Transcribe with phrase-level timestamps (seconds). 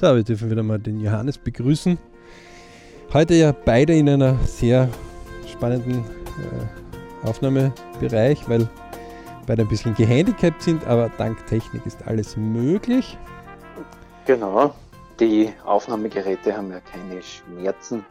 [0.00, 1.98] So, wir dürfen wieder mal den Johannes begrüßen.
[3.12, 4.88] Heute ja beide in einer sehr
[5.50, 8.68] spannenden äh, Aufnahmebereich, weil
[9.48, 13.18] beide ein bisschen gehandicapt sind, aber dank Technik ist alles möglich.
[14.24, 14.72] Genau,
[15.18, 18.06] die Aufnahmegeräte haben ja keine Schmerzen.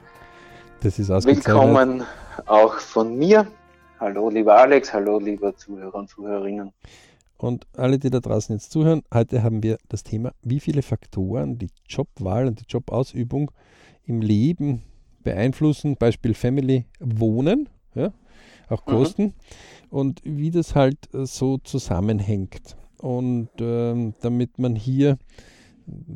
[0.84, 1.48] Das ist ausgezeichnet.
[1.48, 2.04] Willkommen
[2.48, 3.48] auch von mir.
[4.02, 6.74] Hallo lieber Alex, hallo liebe Zuhörer und Zuhörerinnen.
[7.38, 11.58] Und alle, die da draußen jetzt zuhören, heute haben wir das Thema, wie viele Faktoren
[11.58, 13.52] die Jobwahl und die Jobausübung
[14.06, 14.82] im Leben
[15.24, 15.98] beeinflussen.
[15.98, 18.12] Beispiel Family, Wohnen, ja,
[18.70, 18.92] auch mhm.
[18.92, 19.34] Kosten mhm.
[19.90, 22.76] und wie das halt äh, so zusammenhängt.
[23.00, 25.18] Und ähm, damit man hier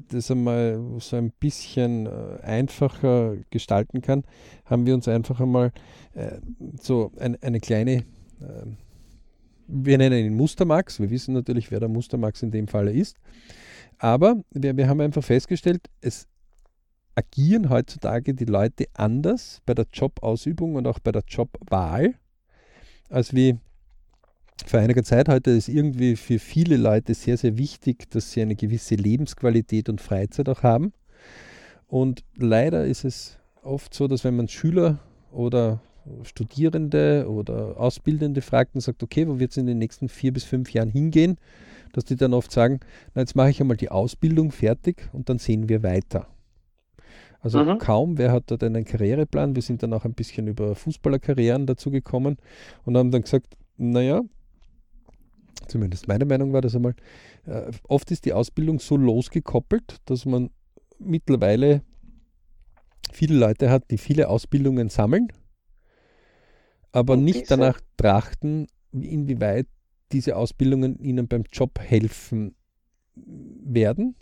[0.10, 4.24] das einmal so ein bisschen äh, einfacher gestalten kann,
[4.66, 5.72] haben wir uns einfach einmal
[6.14, 6.40] äh,
[6.82, 8.04] so ein, eine kleine
[8.42, 8.66] äh,
[9.72, 11.00] wir nennen ihn Mustermax.
[11.00, 13.18] Wir wissen natürlich, wer der Mustermax in dem Falle ist.
[13.98, 16.28] Aber wir, wir haben einfach festgestellt, es
[17.16, 22.16] agieren heutzutage die Leute anders bei der Jobausübung und auch bei der Jobwahl,
[23.10, 23.58] als wie
[24.66, 25.30] vor einiger Zeit.
[25.30, 30.02] Heute ist irgendwie für viele Leute sehr, sehr wichtig, dass sie eine gewisse Lebensqualität und
[30.02, 30.94] Freizeit auch haben.
[31.88, 35.00] Und leider ist es oft so, dass wenn man Schüler
[35.32, 35.82] oder
[36.24, 40.44] Studierende oder Ausbildende fragt und sagt, okay, wo wird es in den nächsten vier bis
[40.44, 41.38] fünf Jahren hingehen,
[41.94, 42.80] dass die dann oft sagen,
[43.14, 46.28] na jetzt mache ich einmal die Ausbildung fertig und dann sehen wir weiter.
[47.40, 47.78] Also mhm.
[47.80, 49.56] kaum wer hat da einen Karriereplan.
[49.56, 52.38] Wir sind dann auch ein bisschen über Fußballerkarrieren dazu gekommen
[52.86, 54.22] und haben dann gesagt, naja,
[55.68, 56.94] zumindest meine Meinung war das einmal,
[57.46, 60.50] äh, oft ist die Ausbildung so losgekoppelt, dass man
[61.00, 61.82] mittlerweile
[63.12, 65.32] viele Leute hat, die viele Ausbildungen sammeln
[66.92, 67.58] aber und nicht diese?
[67.58, 69.68] danach trachten, inwieweit
[70.12, 72.56] diese Ausbildungen ihnen beim Job helfen
[73.16, 74.16] werden.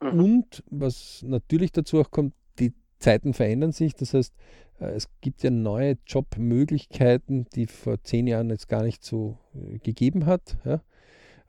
[0.00, 0.20] Mhm.
[0.20, 3.94] Und was natürlich dazu auch kommt, die Zeiten verändern sich.
[3.94, 4.34] Das heißt,
[4.80, 9.78] äh, es gibt ja neue Jobmöglichkeiten, die vor zehn Jahren jetzt gar nicht so äh,
[9.78, 10.58] gegeben hat.
[10.64, 10.82] Ja.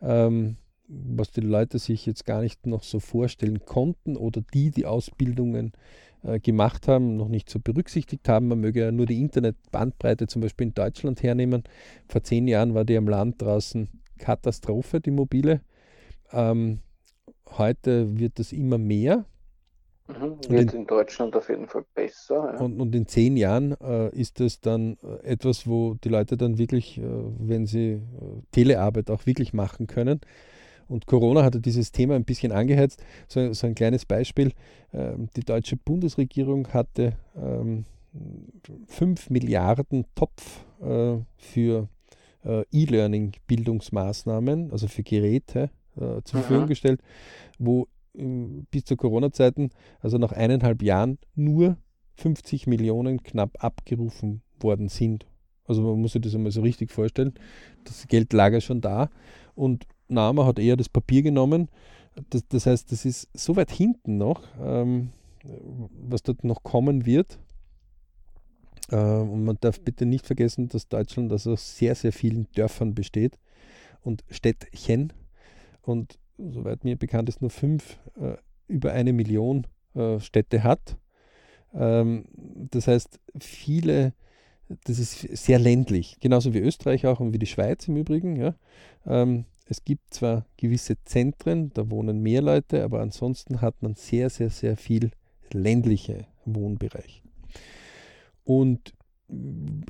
[0.01, 0.57] Ähm,
[0.87, 5.71] was die Leute sich jetzt gar nicht noch so vorstellen konnten oder die die Ausbildungen
[6.41, 8.47] gemacht haben, noch nicht so berücksichtigt haben.
[8.47, 11.63] Man möge ja nur die Internetbandbreite zum Beispiel in Deutschland hernehmen.
[12.07, 15.61] Vor zehn Jahren war die am Land draußen Katastrophe, die mobile.
[16.31, 16.79] Ähm,
[17.57, 19.25] heute wird das immer mehr.
[20.07, 22.53] Mhm, wird in, in, Deutschland auf jeden Fall besser.
[22.53, 22.59] Ja.
[22.59, 26.57] Und, und, in zehn Jahren äh, ist das dann äh, etwas, wo die Leute dann
[26.57, 27.99] wirklich, äh, wenn sie äh,
[28.51, 30.19] Telearbeit auch wirklich machen können,
[30.87, 33.03] und Corona hatte dieses Thema ein bisschen angeheizt.
[33.27, 34.53] So, so ein kleines Beispiel.
[34.93, 37.85] Ähm, die deutsche Bundesregierung hatte ähm,
[38.87, 41.89] 5 Milliarden Topf äh, für
[42.43, 47.01] äh, E-Learning-Bildungsmaßnahmen, also für Geräte, äh, zur Verfügung gestellt,
[47.57, 51.77] wo bis zu Corona-Zeiten, also nach eineinhalb Jahren, nur
[52.17, 55.25] 50 Millionen knapp abgerufen worden sind.
[55.65, 57.33] Also man muss sich das einmal so richtig vorstellen.
[57.85, 59.09] Das Geld lag ja schon da.
[59.55, 61.69] Und Name hat eher das Papier genommen.
[62.29, 65.11] Das, das heißt, das ist so weit hinten noch, ähm,
[65.43, 67.39] was dort noch kommen wird.
[68.91, 72.93] Äh, und man darf bitte nicht vergessen, dass Deutschland also aus sehr, sehr vielen Dörfern
[72.93, 73.39] besteht
[74.01, 75.13] und Städtchen.
[75.81, 78.35] Und soweit mir bekannt ist, nur fünf äh,
[78.67, 80.97] über eine Million äh, Städte hat.
[81.73, 82.25] Ähm,
[82.71, 84.13] das heißt, viele,
[84.85, 88.35] das ist sehr ländlich, genauso wie Österreich auch und wie die Schweiz im Übrigen.
[88.35, 88.55] Ja.
[89.05, 94.29] Ähm, es gibt zwar gewisse Zentren, da wohnen mehr Leute, aber ansonsten hat man sehr,
[94.29, 95.11] sehr, sehr viel
[95.51, 97.23] ländliche Wohnbereich.
[98.43, 98.93] Und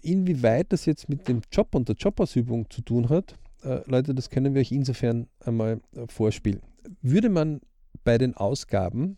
[0.02, 4.30] inwieweit das jetzt mit dem Job und der Jobausübung zu tun hat, äh, Leute, das
[4.30, 6.62] können wir euch insofern einmal äh, vorspielen.
[7.02, 7.62] Würde man
[8.04, 9.18] bei den Ausgaben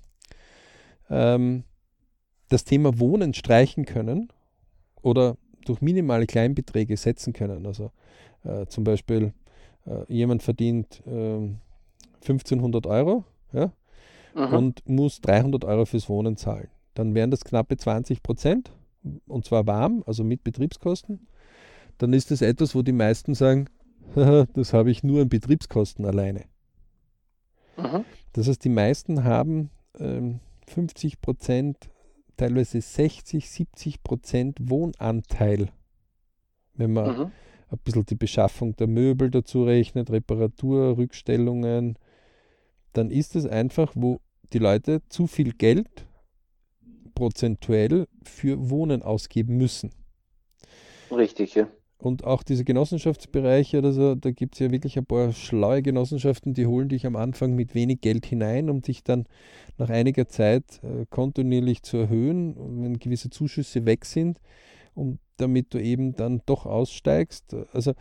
[1.09, 1.63] ähm,
[2.49, 4.31] das Thema Wohnen streichen können
[5.01, 7.91] oder durch minimale Kleinbeträge setzen können, also
[8.43, 9.33] äh, zum Beispiel
[9.85, 11.49] äh, jemand verdient äh,
[12.21, 13.23] 1500 Euro
[13.53, 13.71] ja,
[14.33, 16.69] und muss 300 Euro fürs Wohnen zahlen.
[16.93, 18.71] Dann wären das knappe 20 Prozent
[19.27, 21.27] und zwar warm, also mit Betriebskosten.
[21.97, 23.69] Dann ist das etwas, wo die meisten sagen,
[24.15, 26.45] das habe ich nur an Betriebskosten alleine.
[27.77, 28.05] Mhm.
[28.33, 29.69] Das heißt, die meisten haben
[29.99, 31.89] ähm, 50 Prozent,
[32.37, 35.69] teilweise 60, 70 Prozent Wohnanteil,
[36.73, 37.31] wenn man mhm
[37.69, 41.97] ein bisschen die Beschaffung der Möbel dazu rechnet, Reparatur, Rückstellungen,
[42.93, 44.19] dann ist es einfach, wo
[44.53, 46.05] die Leute zu viel Geld
[47.13, 49.91] prozentuell für Wohnen ausgeben müssen.
[51.11, 51.67] Richtig, ja.
[51.97, 56.53] und auch diese Genossenschaftsbereiche oder so, da gibt es ja wirklich ein paar schlaue Genossenschaften,
[56.53, 59.25] die holen dich am Anfang mit wenig Geld hinein, um dich dann
[59.77, 64.39] nach einiger Zeit äh, kontinuierlich zu erhöhen, wenn gewisse Zuschüsse weg sind,
[64.93, 67.55] um, damit du eben dann doch aussteigst.
[67.73, 67.93] Also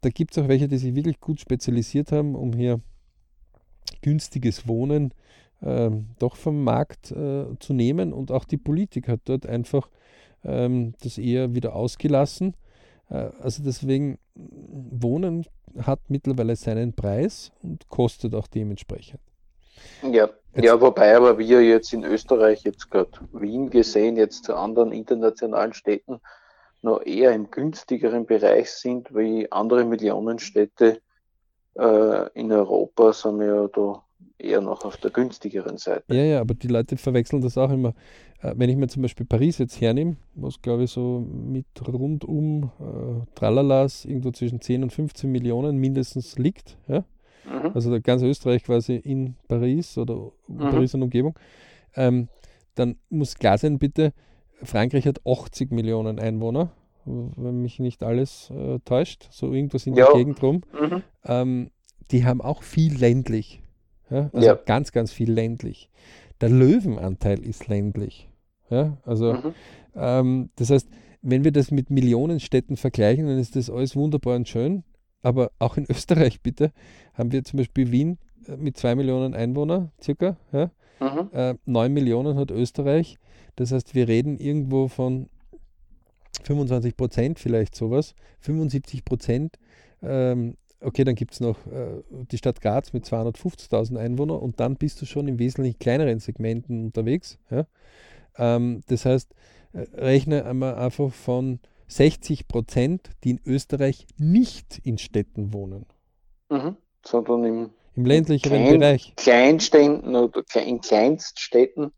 [0.00, 2.80] da gibt es auch welche, die sich wirklich gut spezialisiert haben, um hier
[4.02, 5.12] günstiges Wohnen
[5.60, 8.12] äh, doch vom Markt äh, zu nehmen.
[8.12, 9.88] Und auch die Politik hat dort einfach
[10.44, 12.54] ähm, das eher wieder ausgelassen
[13.10, 15.46] äh, also deswegen, Wohnen
[15.78, 19.20] hat mittlerweile seinen Preis und kostet auch dementsprechend.
[20.02, 24.54] Ja, jetzt, ja, wobei aber wir jetzt in Österreich, jetzt gerade Wien gesehen, jetzt zu
[24.54, 26.20] anderen internationalen Städten,
[26.82, 31.00] noch eher im günstigeren Bereich sind, wie andere Millionenstädte
[31.78, 34.02] äh, in Europa sind wir ja da
[34.38, 36.14] eher noch auf der günstigeren Seite.
[36.14, 37.94] Ja, ja, aber die Leute verwechseln das auch immer.
[38.40, 42.70] Äh, wenn ich mir zum Beispiel Paris jetzt hernehme, was glaube ich so mit rundum
[42.80, 47.04] äh, Tralalas irgendwo zwischen 10 und 15 Millionen mindestens liegt, ja?
[47.44, 47.72] Mhm.
[47.74, 50.58] also ganz Österreich quasi in Paris oder mhm.
[50.58, 51.38] Paris und Umgebung,
[51.94, 52.28] ähm,
[52.74, 54.12] dann muss klar sein, bitte,
[54.62, 56.70] Frankreich hat 80 Millionen Einwohner,
[57.04, 60.06] wenn mich nicht alles äh, täuscht, so irgendwas in ja.
[60.06, 60.62] der Gegend rum.
[60.78, 61.02] Mhm.
[61.24, 61.70] Ähm,
[62.10, 63.62] die haben auch viel ländlich.
[64.10, 64.30] Ja?
[64.32, 64.54] Also ja.
[64.54, 65.90] ganz, ganz viel ländlich.
[66.40, 68.28] Der Löwenanteil ist ländlich.
[68.70, 68.98] Ja?
[69.04, 69.54] Also, mhm.
[69.94, 70.88] ähm, das heißt,
[71.22, 74.84] wenn wir das mit Millionenstädten vergleichen, dann ist das alles wunderbar und schön.
[75.22, 76.72] Aber auch in Österreich, bitte,
[77.14, 80.36] haben wir zum Beispiel Wien äh, mit zwei Millionen Einwohnern circa.
[80.52, 80.70] Ja?
[81.00, 81.30] Mhm.
[81.32, 83.18] Äh, 9 Millionen hat Österreich.
[83.60, 85.28] Das heißt, wir reden irgendwo von
[86.44, 88.14] 25 Prozent vielleicht sowas.
[88.40, 89.58] 75 Prozent
[90.02, 94.76] ähm, Okay, dann gibt es noch äh, die Stadt Graz mit 250.000 Einwohnern und dann
[94.76, 97.38] bist du schon in wesentlich kleineren Segmenten unterwegs.
[97.50, 97.66] Ja?
[98.38, 99.34] Ähm, das heißt,
[99.74, 105.84] äh, rechne einmal einfach von 60 Prozent, die in Österreich nicht in Städten wohnen.
[106.48, 109.12] Mhm, sondern im, im ländlicheren Klein, Bereich.
[109.16, 111.92] Kleinstädten oder in Kleinststädten.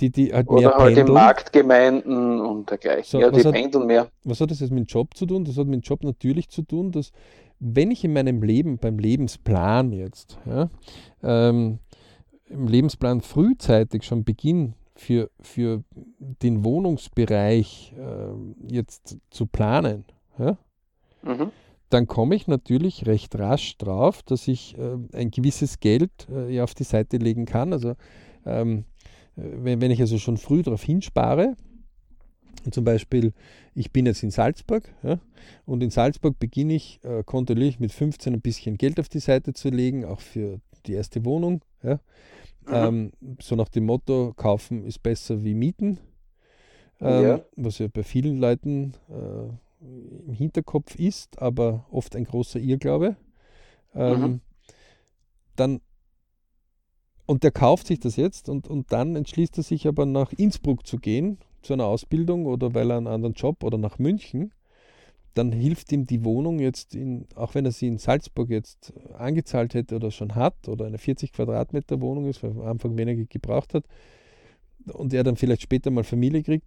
[0.00, 1.06] Die, die halt oder halt pendeln.
[1.08, 3.04] in Marktgemeinden und dergleichen.
[3.04, 4.08] So, ja, die hat, pendeln mehr.
[4.24, 5.44] Was hat das jetzt mit dem Job zu tun?
[5.44, 7.12] Das hat mit dem Job natürlich zu tun, dass
[7.60, 10.70] wenn ich in meinem Leben, beim Lebensplan jetzt, ja,
[11.22, 11.78] ähm,
[12.48, 15.84] im Lebensplan frühzeitig schon beginne, für, für
[16.42, 20.04] den Wohnungsbereich äh, jetzt zu planen,
[20.38, 20.56] ja,
[21.22, 21.52] mhm.
[21.88, 26.74] dann komme ich natürlich recht rasch drauf, dass ich äh, ein gewisses Geld äh, auf
[26.74, 27.72] die Seite legen kann.
[27.72, 27.94] Also
[28.44, 28.84] ähm,
[29.38, 31.54] wenn, wenn ich also schon früh darauf hinspare,
[32.64, 33.32] und zum Beispiel,
[33.74, 35.20] ich bin jetzt in Salzburg ja,
[35.64, 39.52] und in Salzburg beginne ich äh, kontinuierlich mit 15 ein bisschen Geld auf die Seite
[39.52, 41.62] zu legen, auch für die erste Wohnung.
[41.82, 42.00] Ja.
[42.66, 42.72] Mhm.
[42.72, 45.98] Ähm, so nach dem Motto, kaufen ist besser wie mieten,
[47.00, 47.40] ähm, ja.
[47.56, 53.16] was ja bei vielen Leuten äh, im Hinterkopf ist, aber oft ein großer Irrglaube.
[53.94, 54.40] Ähm, mhm.
[55.56, 55.80] Dann
[57.28, 60.86] und der kauft sich das jetzt und, und dann entschließt er sich aber nach Innsbruck
[60.86, 64.54] zu gehen zu einer Ausbildung oder weil er einen anderen Job oder nach München,
[65.34, 69.74] dann hilft ihm die Wohnung jetzt, in, auch wenn er sie in Salzburg jetzt angezahlt
[69.74, 73.26] hätte oder schon hat oder eine 40 Quadratmeter Wohnung ist, weil er am Anfang weniger
[73.26, 73.84] gebraucht hat
[74.90, 76.66] und er dann vielleicht später mal Familie kriegt,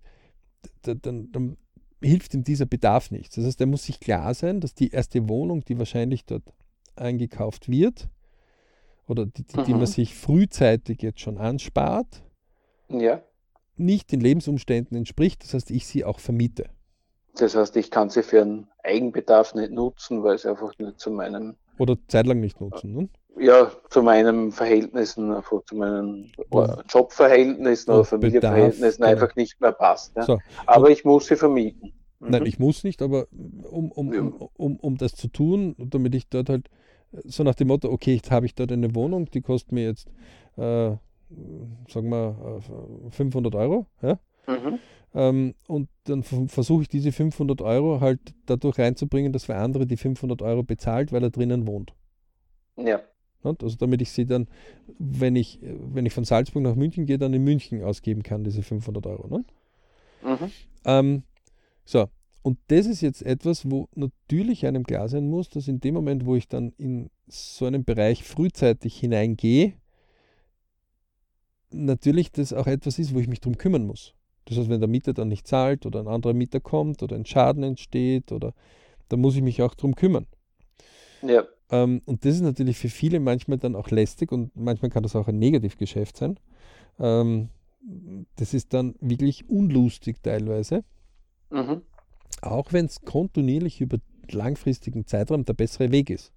[0.83, 1.57] dann, dann
[2.03, 3.33] hilft ihm dieser Bedarf nichts.
[3.33, 6.43] Das heißt, er muss sich klar sein, dass die erste Wohnung, die wahrscheinlich dort
[6.95, 8.09] eingekauft wird
[9.11, 9.85] oder die, die, die man mhm.
[9.85, 12.23] sich frühzeitig jetzt schon anspart,
[12.89, 13.21] ja
[13.81, 15.43] nicht den Lebensumständen entspricht.
[15.43, 16.69] Das heißt, ich sie auch vermiete.
[17.35, 21.11] Das heißt, ich kann sie für einen Eigenbedarf nicht nutzen, weil sie einfach nicht zu
[21.11, 21.55] meinem.
[21.77, 23.09] Oder zeitlang nicht nutzen, ne?
[23.39, 25.33] Ja, zu meinen Verhältnissen,
[25.65, 26.33] zu meinen
[26.89, 30.15] Jobverhältnissen oder Familienverhältnissen Bedarf, einfach nicht mehr passt.
[30.17, 30.23] Ja?
[30.23, 30.39] So.
[30.65, 31.93] Aber ich muss sie vermieten.
[32.19, 32.47] Nein, mhm.
[32.47, 36.49] ich muss nicht, aber um, um, um, um, um das zu tun, damit ich dort
[36.49, 36.69] halt
[37.25, 40.09] so nach dem Motto, okay, jetzt habe ich dort eine Wohnung, die kostet mir jetzt
[40.57, 40.95] äh,
[41.87, 42.61] sagen wir,
[43.11, 43.85] 500 Euro.
[44.01, 44.19] Ja?
[44.47, 44.79] Mhm.
[45.13, 49.97] Ähm, und dann versuche ich diese 500 Euro halt dadurch reinzubringen, dass wer andere die
[49.97, 51.93] 500 Euro bezahlt, weil er drinnen wohnt.
[52.77, 53.01] Ja.
[53.43, 54.47] Also damit ich sie dann,
[54.99, 58.61] wenn ich, wenn ich von Salzburg nach München gehe, dann in München ausgeben kann, diese
[58.61, 59.27] 500 Euro.
[59.27, 59.45] Ne?
[60.23, 60.51] Mhm.
[60.85, 61.23] Ähm,
[61.83, 62.07] so,
[62.43, 66.25] und das ist jetzt etwas, wo natürlich einem klar sein muss, dass in dem Moment,
[66.25, 69.73] wo ich dann in so einen Bereich frühzeitig hineingehe,
[71.69, 74.13] natürlich das auch etwas ist, wo ich mich darum kümmern muss.
[74.45, 77.25] Das heißt, wenn der Mieter dann nicht zahlt oder ein anderer Mieter kommt oder ein
[77.25, 78.53] Schaden entsteht, oder
[79.09, 80.25] dann muss ich mich auch darum kümmern.
[81.21, 81.45] Ja.
[81.69, 85.15] Ähm, und das ist natürlich für viele manchmal dann auch lästig und manchmal kann das
[85.15, 86.39] auch ein Negativgeschäft sein.
[86.99, 87.49] Ähm,
[88.35, 90.83] das ist dann wirklich unlustig teilweise.
[91.49, 91.81] Mhm.
[92.41, 93.97] Auch wenn es kontinuierlich über
[94.29, 96.31] langfristigen Zeitraum der bessere Weg ist.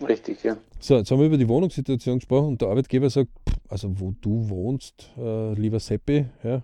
[0.00, 0.56] Richtig, ja.
[0.80, 3.30] So, jetzt haben wir über die Wohnungssituation gesprochen und der Arbeitgeber sagt,
[3.68, 6.62] also wo du wohnst, äh, lieber Seppi, ja,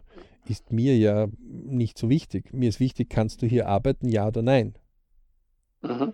[0.48, 2.52] ist mir ja nicht so wichtig.
[2.52, 4.74] Mir ist wichtig, kannst du hier arbeiten, ja oder nein?
[5.82, 6.12] Mhm.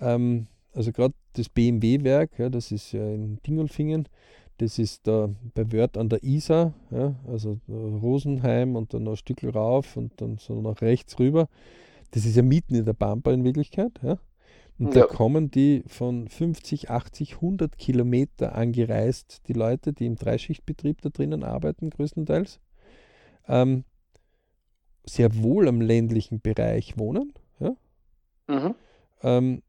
[0.00, 4.08] Ähm, also gerade das BMW-Werk, ja, das ist ja in Dingolfingen,
[4.62, 9.16] das ist da bei Wörth an der Isar, ja, also Rosenheim und dann noch ein
[9.16, 11.48] Stück rauf und dann so nach rechts rüber.
[12.12, 13.98] Das ist ja mitten in der Pampa in Wirklichkeit.
[14.02, 14.18] Ja.
[14.78, 15.00] Und ja.
[15.00, 21.08] da kommen die von 50, 80, 100 Kilometer angereist, die Leute, die im Dreischichtbetrieb da
[21.08, 22.60] drinnen arbeiten, größtenteils,
[23.48, 23.82] ähm,
[25.04, 27.32] sehr wohl am ländlichen Bereich wohnen.
[27.58, 27.74] Ja?
[28.46, 28.74] Mhm.
[29.24, 29.62] Ähm,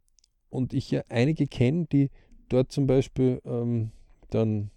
[0.51, 2.11] und ich ja einige kenne, die
[2.49, 3.89] dort zum Beispiel ähm,
[4.29, 4.69] dann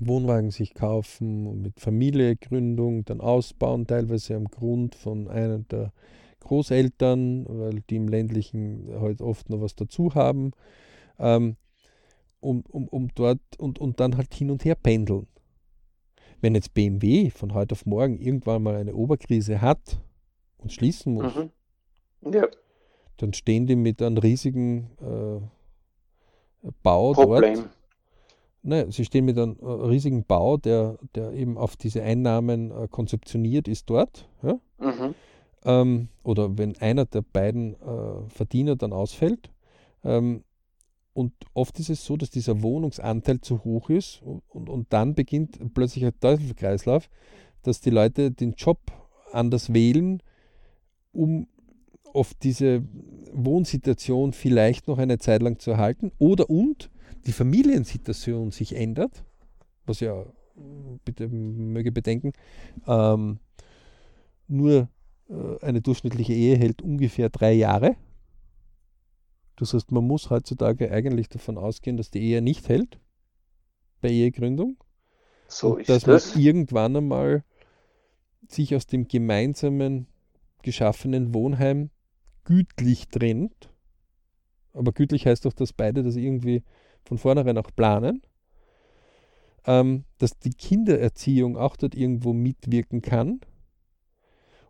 [0.00, 5.92] Wohnwagen sich kaufen, mit Familiegründung dann ausbauen, teilweise am Grund von einer der
[6.40, 10.52] Großeltern, weil die im ländlichen halt oft noch was dazu haben,
[11.18, 11.56] ähm,
[12.40, 15.26] um, um, um dort und, und dann halt hin und her pendeln.
[16.40, 20.00] Wenn jetzt BMW von heute auf morgen irgendwann mal eine Oberkrise hat
[20.58, 22.32] und schließen muss, mhm.
[22.32, 22.46] ja.
[23.16, 27.54] dann stehen die mit einem riesigen äh, Bau Problem.
[27.54, 27.75] dort.
[28.66, 32.88] Nein, sie stehen mit einem äh, riesigen Bau, der, der eben auf diese Einnahmen äh,
[32.90, 34.28] konzeptioniert ist dort.
[34.42, 34.58] Ja?
[34.78, 35.14] Mhm.
[35.64, 39.50] Ähm, oder wenn einer der beiden äh, Verdiener dann ausfällt,
[40.02, 40.42] ähm,
[41.14, 45.14] und oft ist es so, dass dieser Wohnungsanteil zu hoch ist und, und, und dann
[45.14, 47.08] beginnt plötzlich ein Teufelskreislauf,
[47.62, 48.80] dass die Leute den Job
[49.32, 50.22] anders wählen,
[51.12, 51.46] um
[52.12, 52.82] oft diese
[53.32, 56.90] Wohnsituation vielleicht noch eine Zeit lang zu erhalten oder und
[57.26, 59.24] die Familiensituation sich ändert,
[59.84, 60.24] was ja,
[61.04, 62.32] bitte möge bedenken,
[62.86, 63.40] ähm,
[64.48, 64.88] nur
[65.28, 67.96] äh, eine durchschnittliche Ehe hält ungefähr drei Jahre.
[69.56, 73.00] Das heißt, man muss heutzutage eigentlich davon ausgehen, dass die Ehe nicht hält
[74.00, 74.76] bei Ehegründung.
[75.48, 76.34] So dass das.
[76.34, 77.44] man irgendwann einmal
[78.48, 80.06] sich aus dem gemeinsamen
[80.62, 81.90] geschaffenen Wohnheim
[82.44, 83.70] gütlich trennt.
[84.72, 86.62] Aber gütlich heißt doch, dass beide das irgendwie
[87.06, 88.22] von vornherein auch planen.
[89.64, 93.40] Ähm, dass die Kindererziehung auch dort irgendwo mitwirken kann.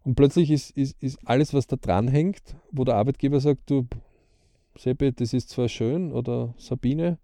[0.05, 3.87] Und plötzlich ist, ist, ist alles, was da dran hängt, wo der Arbeitgeber sagt, du,
[4.79, 7.19] Seppe, das ist zwar schön oder Sabine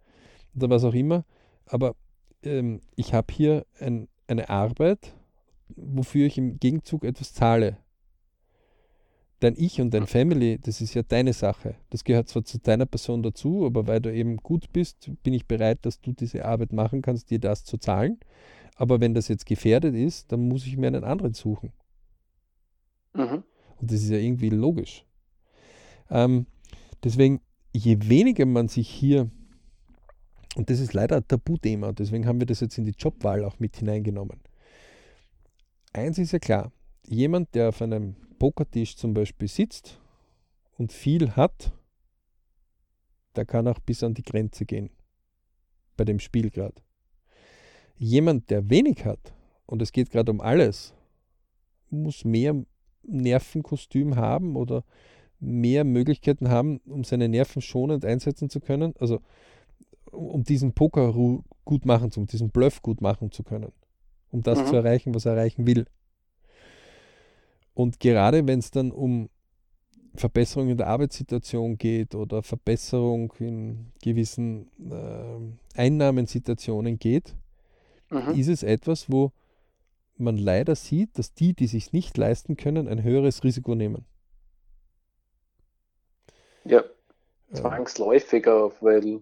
[0.55, 1.25] oder was auch immer,
[1.67, 1.95] aber
[2.43, 5.15] ähm, ich habe hier ein, eine Arbeit,
[5.69, 7.79] wofür ich im Gegenzug etwas zahle.
[9.43, 11.75] Dein Ich und dein Family, das ist ja deine Sache.
[11.91, 15.47] Das gehört zwar zu deiner Person dazu, aber weil du eben gut bist, bin ich
[15.47, 18.19] bereit, dass du diese Arbeit machen kannst, dir das zu zahlen.
[18.77, 21.73] Aber wenn das jetzt gefährdet ist, dann muss ich mir einen anderen suchen.
[23.15, 23.43] Mhm.
[23.81, 25.05] Und das ist ja irgendwie logisch.
[26.09, 26.47] Ähm,
[27.05, 27.41] Deswegen,
[27.73, 29.31] je weniger man sich hier,
[30.55, 33.59] und das ist leider ein Tabuthema, deswegen haben wir das jetzt in die Jobwahl auch
[33.59, 34.41] mit hineingenommen.
[35.93, 36.73] Eins ist ja klar,
[37.07, 40.01] jemand, der auf einem Pokertisch zum Beispiel sitzt
[40.77, 41.71] und viel hat,
[43.37, 44.91] der kann auch bis an die Grenze gehen.
[45.97, 46.83] Bei dem Spiel gerade.
[47.99, 49.33] Jemand, der wenig hat,
[49.65, 50.93] und es geht gerade um alles,
[51.89, 52.65] muss mehr
[53.05, 54.83] Nervenkostüm haben oder
[55.39, 59.21] mehr Möglichkeiten haben, um seine Nerven schonend einsetzen zu können, also
[60.11, 61.13] um diesen Poker
[61.65, 63.71] gut machen zu, um diesen Bluff gut machen zu können,
[64.33, 64.67] um das mhm.
[64.67, 65.87] zu erreichen, was er erreichen will.
[67.75, 69.29] Und gerade wenn es dann um
[70.15, 77.35] Verbesserung in der Arbeitssituation geht oder Verbesserung in gewissen äh, Einnahmensituationen geht,
[78.11, 78.35] mhm.
[78.35, 79.33] ist es etwas, wo
[80.17, 84.05] man leider sieht, dass die, die sich nicht leisten können, ein höheres Risiko nehmen.
[86.65, 86.85] Ja,
[87.53, 89.21] zwangsläufig auch, weil.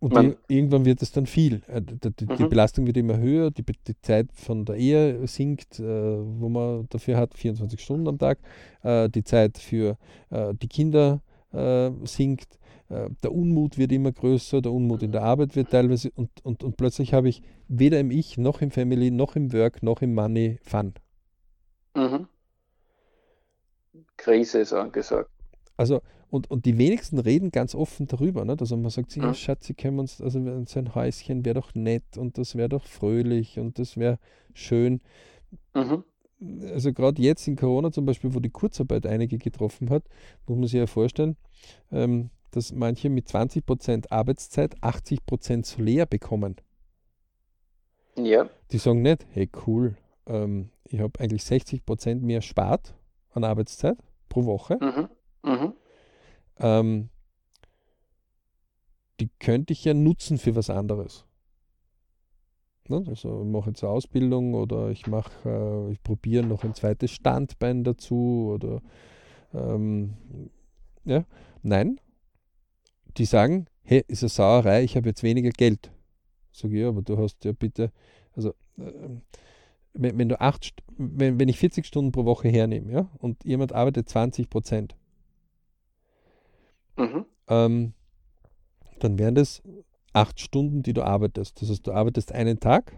[0.00, 1.62] Und man, irgendwann wird es dann viel.
[1.66, 2.48] Äh, die, die, die, mhm.
[2.48, 7.16] Belastung wird immer höher, die, die Zeit von der Ehe sinkt, äh, wo man dafür
[7.16, 8.38] hat, 24 Stunden am Tag.
[8.82, 9.98] Äh, die Zeit für
[10.30, 11.20] äh, die Kinder
[11.52, 12.58] äh, sinkt.
[12.88, 16.62] Äh, der Unmut wird immer größer, der Unmut in der Arbeit wird teilweise und, und,
[16.62, 20.14] und plötzlich habe ich weder im Ich, noch im Family, noch im Work, noch im
[20.14, 20.94] Money Fun.
[21.96, 22.28] Mhm.
[24.16, 25.30] Krise ist angesagt.
[25.76, 26.00] Also,
[26.30, 28.44] und, und die wenigsten reden ganz offen darüber.
[28.44, 28.60] Nicht?
[28.60, 31.74] Also man sagt sich, ja, Schatz, sie können uns, also so ein Häuschen wäre doch
[31.74, 34.18] nett und das wäre doch fröhlich und das wäre
[34.52, 35.00] schön.
[35.74, 36.04] Mhm.
[36.72, 40.04] Also gerade jetzt in Corona zum Beispiel, wo die Kurzarbeit einige getroffen hat,
[40.46, 41.36] muss man sich ja vorstellen,
[41.90, 46.56] ähm, dass manche mit 20% Arbeitszeit 80% Solär bekommen.
[48.16, 48.48] Ja.
[48.70, 52.94] Die sagen nicht, hey cool, ähm, ich habe eigentlich 60% mehr spart
[53.30, 54.78] an Arbeitszeit pro Woche.
[54.80, 55.08] Mhm.
[55.50, 55.72] mhm.
[56.60, 57.10] Ähm,
[59.20, 61.24] die könnte ich ja nutzen für was anderes.
[62.88, 63.04] Ne?
[63.06, 67.10] Also ich mache jetzt eine Ausbildung oder ich mache, äh, ich probiere noch ein zweites
[67.10, 68.82] Standbein dazu oder
[69.52, 70.14] ähm,
[71.04, 71.24] ja,
[71.62, 72.00] nein.
[73.16, 75.90] Die sagen, hey, ist eine Sauerei, ich habe jetzt weniger Geld.
[76.52, 77.92] Sag ich, ja, aber du hast ja bitte,
[78.34, 78.92] also äh,
[79.94, 83.72] wenn, wenn, du acht, wenn, wenn ich 40 Stunden pro Woche hernehme, ja, und jemand
[83.72, 84.96] arbeitet 20 Prozent,
[86.98, 87.24] mhm.
[87.48, 87.92] ähm,
[89.00, 89.62] dann wären das
[90.12, 91.62] acht Stunden, die du arbeitest.
[91.62, 92.92] Das heißt, du arbeitest einen Tag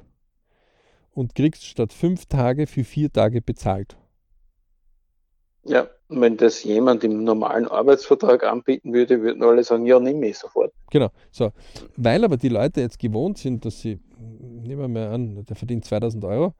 [1.12, 3.96] und kriegst statt fünf Tage für vier Tage bezahlt.
[5.64, 10.38] Ja, wenn das jemand im normalen Arbeitsvertrag anbieten würde, würden alle sagen, ja, nimm ich
[10.38, 10.72] sofort.
[10.90, 11.52] Genau, so.
[11.96, 15.84] Weil aber die Leute jetzt gewohnt sind, dass sie, nehmen wir mal an, der verdient
[15.84, 16.54] 2000 Euro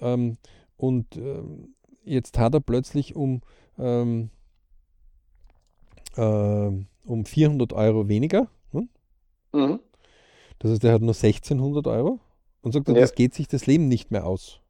[0.00, 0.38] ähm,
[0.76, 3.42] und ähm, jetzt hat er plötzlich um,
[3.78, 4.30] ähm,
[6.20, 8.48] äh, um 400 Euro weniger.
[8.72, 8.88] Hm?
[9.52, 9.80] Mhm.
[10.58, 12.20] Das heißt, er hat nur 1600 Euro
[12.62, 12.94] und sagt, ja.
[12.94, 14.60] das geht sich das Leben nicht mehr aus.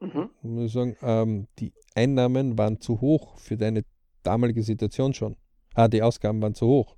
[0.00, 0.28] Mhm.
[0.42, 3.82] muss ich sagen, ähm, die Einnahmen waren zu hoch für deine
[4.22, 5.36] damalige Situation schon.
[5.74, 6.96] Ah, die Ausgaben waren zu hoch.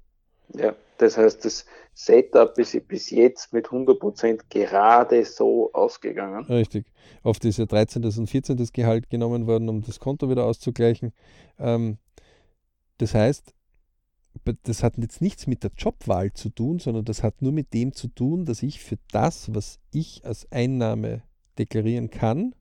[0.54, 1.64] Ja, das heißt, das
[1.94, 6.44] Setup ist bis jetzt mit 100% gerade so ausgegangen.
[6.46, 6.86] Richtig.
[7.24, 8.04] Ist ja 13.
[8.04, 8.56] und 14.
[8.72, 11.12] Gehalt genommen worden, um das Konto wieder auszugleichen.
[11.58, 11.98] Ähm,
[12.98, 13.54] das heißt,
[14.62, 17.92] das hat jetzt nichts mit der Jobwahl zu tun, sondern das hat nur mit dem
[17.92, 21.22] zu tun, dass ich für das, was ich als Einnahme
[21.58, 22.54] deklarieren kann,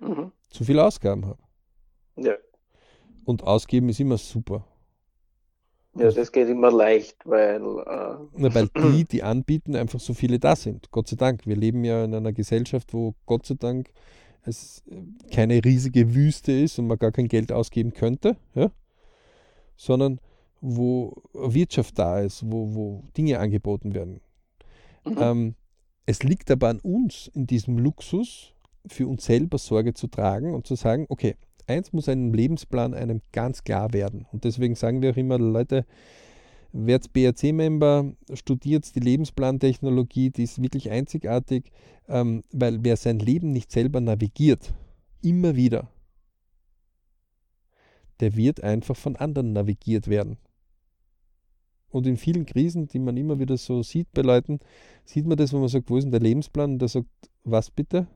[0.00, 0.32] mhm.
[0.50, 1.42] zu viel Ausgaben habe.
[2.16, 2.34] Ja.
[3.24, 4.66] Und ausgeben ist immer super.
[5.94, 7.60] Ja, das geht immer leicht, weil.
[7.60, 10.90] Äh, Na, weil die, die anbieten, einfach so viele da sind.
[10.90, 11.46] Gott sei Dank.
[11.46, 13.90] Wir leben ja in einer Gesellschaft, wo Gott sei Dank
[14.44, 14.82] es
[15.30, 18.70] keine riesige Wüste ist und man gar kein Geld ausgeben könnte, ja?
[19.76, 20.18] sondern
[20.62, 24.20] wo Wirtschaft da ist, wo, wo Dinge angeboten werden.
[25.04, 25.16] Mhm.
[25.18, 25.54] Ähm,
[26.06, 28.54] es liegt aber an uns, in diesem Luxus
[28.86, 31.36] für uns selber Sorge zu tragen und zu sagen, okay,
[31.66, 34.26] eins muss einem Lebensplan einem ganz klar werden.
[34.32, 35.84] Und deswegen sagen wir auch immer, Leute,
[36.72, 41.70] werdet BRC-Member, studiert die Lebensplantechnologie, die ist wirklich einzigartig,
[42.08, 44.72] ähm, weil wer sein Leben nicht selber navigiert,
[45.22, 45.88] immer wieder,
[48.20, 50.38] der wird einfach von anderen navigiert werden.
[51.92, 54.60] Und in vielen Krisen, die man immer wieder so sieht bei Leuten,
[55.04, 56.72] sieht man das, wo man sagt, wo ist denn der Lebensplan?
[56.72, 57.06] Und der sagt,
[57.44, 58.06] was bitte?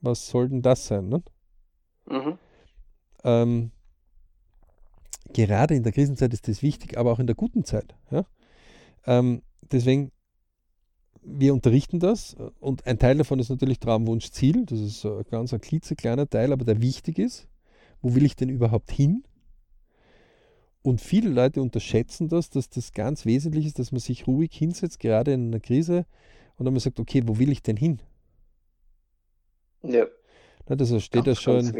[0.00, 1.08] Was soll denn das sein?
[1.08, 1.22] Ne?
[2.06, 2.38] Mhm.
[3.22, 3.70] Ähm,
[5.32, 7.94] gerade in der Krisenzeit ist das wichtig, aber auch in der guten Zeit.
[8.10, 8.26] Ja?
[9.06, 10.10] Ähm, deswegen,
[11.22, 14.66] wir unterrichten das und ein Teil davon ist natürlich Traumwunsch, Ziel.
[14.66, 17.46] Das ist ein ganz ein klitzekleiner Teil, aber der wichtig ist.
[18.02, 19.22] Wo will ich denn überhaupt hin?
[20.84, 25.00] Und viele Leute unterschätzen das, dass das ganz wesentlich ist, dass man sich ruhig hinsetzt,
[25.00, 26.04] gerade in einer Krise,
[26.56, 28.02] und dann man sagt, okay, wo will ich denn hin?
[29.82, 30.04] Ja.
[30.66, 31.72] Das steht ja schon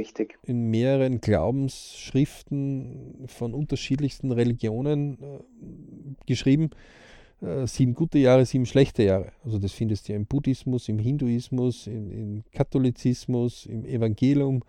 [0.42, 5.40] in mehreren Glaubensschriften von unterschiedlichsten Religionen äh,
[6.26, 6.70] geschrieben.
[7.42, 9.32] Äh, sieben gute Jahre, sieben schlechte Jahre.
[9.44, 14.64] Also das findest du ja im Buddhismus, im Hinduismus, im, im Katholizismus, im Evangelium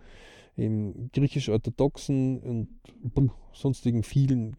[0.56, 2.68] im griechisch-orthodoxen und
[3.52, 4.56] sonstigen vielen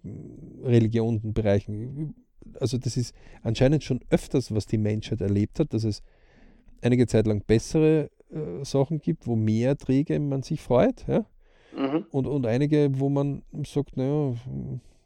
[0.63, 2.15] Religionenbereichen.
[2.59, 6.03] Also das ist anscheinend schon öfters, was die Menschheit erlebt hat, dass es
[6.81, 11.25] einige Zeit lang bessere äh, Sachen gibt, wo mehr Erträge man sich freut, ja?
[11.75, 12.05] Mhm.
[12.11, 14.33] Und, und einige, wo man sagt, naja,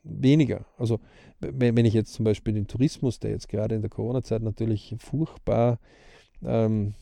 [0.03, 0.65] weniger.
[0.77, 0.99] Also
[1.39, 4.95] wenn, wenn ich jetzt zum Beispiel den Tourismus, der jetzt gerade in der Corona-Zeit natürlich
[4.99, 5.79] furchtbar
[6.43, 6.93] ähm,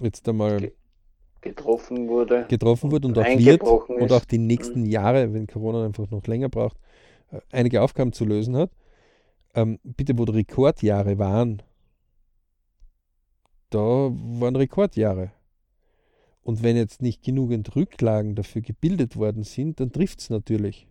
[0.00, 0.72] jetzt einmal okay
[1.48, 2.46] getroffen wurde.
[2.48, 4.90] Getroffen wurde und auch wird und auch die nächsten mhm.
[4.90, 6.76] Jahre, wenn Corona einfach noch länger braucht,
[7.30, 8.70] äh, einige Aufgaben zu lösen hat.
[9.54, 11.62] Ähm, bitte, wo die Rekordjahre waren,
[13.70, 15.32] da waren Rekordjahre.
[16.42, 20.86] Und wenn jetzt nicht genügend Rücklagen dafür gebildet worden sind, dann trifft es natürlich.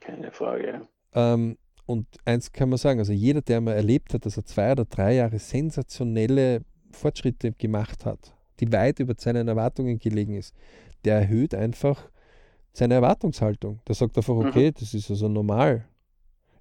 [0.00, 0.82] Keine Frage.
[1.14, 1.56] Ähm,
[1.86, 4.84] und eins kann man sagen, also jeder, der mal erlebt hat, dass er zwei oder
[4.84, 10.54] drei Jahre sensationelle Fortschritte gemacht hat, die weit über seinen Erwartungen gelegen ist,
[11.04, 12.08] der erhöht einfach
[12.72, 13.80] seine Erwartungshaltung.
[13.88, 14.46] Der sagt einfach, mhm.
[14.46, 14.74] okay, mhm.
[14.78, 15.86] das ist also normal.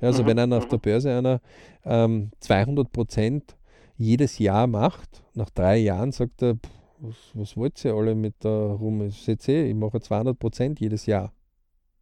[0.02, 0.28] Ja, also mhm.
[0.28, 1.42] wenn einer auf der Börse einer
[1.86, 3.56] ähm, 200 Prozent
[3.98, 8.36] jedes Jahr macht, nach drei Jahren sagt er, pff, was, was wollt ihr alle mit
[8.40, 9.02] da rum?
[9.08, 11.34] Ich sehe, ich mache 200 Prozent jedes Jahr.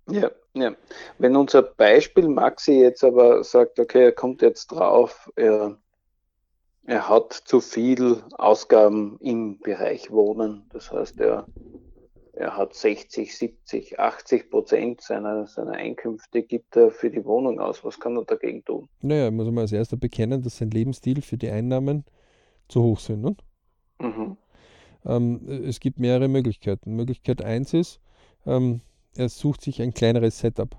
[0.09, 0.75] Ja, ja.
[1.17, 5.77] Wenn unser Beispiel Maxi jetzt aber sagt, okay, er kommt jetzt drauf, er
[6.87, 10.63] er hat zu viel Ausgaben im Bereich Wohnen.
[10.71, 11.45] Das heißt, er
[12.37, 17.83] er hat 60, 70, 80 Prozent seiner, seiner Einkünfte gibt er für die Wohnung aus.
[17.83, 18.87] Was kann er dagegen tun?
[19.01, 22.05] Naja, muss man als erster bekennen, dass sein Lebensstil für die Einnahmen
[22.67, 23.21] zu hoch sind.
[23.21, 23.35] Ne?
[23.99, 24.37] Mhm.
[25.03, 26.95] Ähm, es gibt mehrere Möglichkeiten.
[26.95, 27.99] Möglichkeit 1 ist,
[28.45, 28.81] ähm,
[29.15, 30.77] er sucht sich ein kleineres Setup.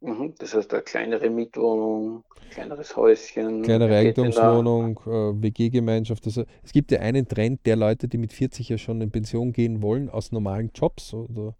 [0.00, 3.62] Mhm, das heißt, eine kleinere Mietwohnung, kleineres Häuschen.
[3.62, 6.24] Kleinere Eigentumswohnung, äh, WG-Gemeinschaft.
[6.26, 9.52] Also es gibt ja einen Trend der Leute, die mit 40 ja schon in Pension
[9.52, 11.54] gehen wollen aus normalen Jobs oder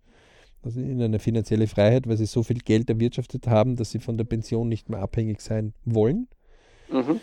[0.62, 4.18] also in eine finanzielle Freiheit, weil sie so viel Geld erwirtschaftet haben, dass sie von
[4.18, 6.29] der Pension nicht mehr abhängig sein wollen.
[6.90, 7.20] Mhm.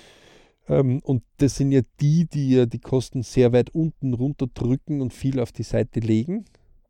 [0.69, 5.13] Ähm, und das sind ja die, die ja die Kosten sehr weit unten runterdrücken und
[5.13, 6.45] viel auf die Seite legen.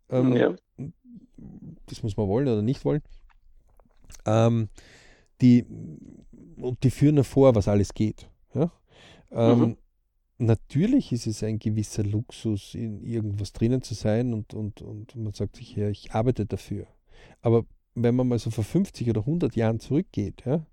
[0.10, 0.56] Ähm, ja.
[1.86, 3.02] Das muss man wollen oder nicht wollen.
[4.26, 4.70] Ähm,
[5.42, 5.66] die,
[6.58, 8.30] und die führen hervor, was alles geht.
[8.54, 8.72] Ja?
[9.32, 9.78] Ähm, mhm.
[10.40, 15.34] Natürlich ist es ein gewisser Luxus, in irgendwas drinnen zu sein und, und, und man
[15.34, 16.86] sagt sich, ja, ich arbeite dafür.
[17.42, 17.66] Aber
[17.96, 20.66] wenn man mal so vor 50 oder 100 Jahren zurückgeht, ja,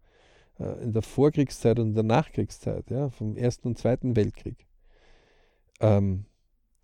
[0.58, 4.66] äh, in der Vorkriegszeit und in der Nachkriegszeit, ja, vom Ersten und Zweiten Weltkrieg,
[5.80, 6.26] ähm,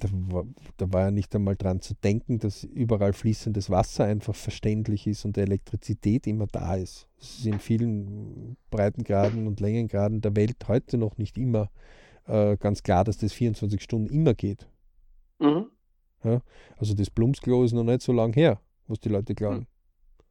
[0.01, 0.45] da war,
[0.77, 5.25] da war ja nicht einmal dran zu denken, dass überall fließendes Wasser einfach verständlich ist
[5.25, 7.09] und Elektrizität immer da ist.
[7.19, 11.71] Das ist in vielen Breitengraden und Längengraden der Welt heute noch nicht immer
[12.27, 14.69] äh, ganz klar, dass das 24 Stunden immer geht.
[15.39, 15.67] Mhm.
[16.25, 16.43] Ja,
[16.77, 19.67] also das Blumsklo ist noch nicht so lang her, was die Leute glauben.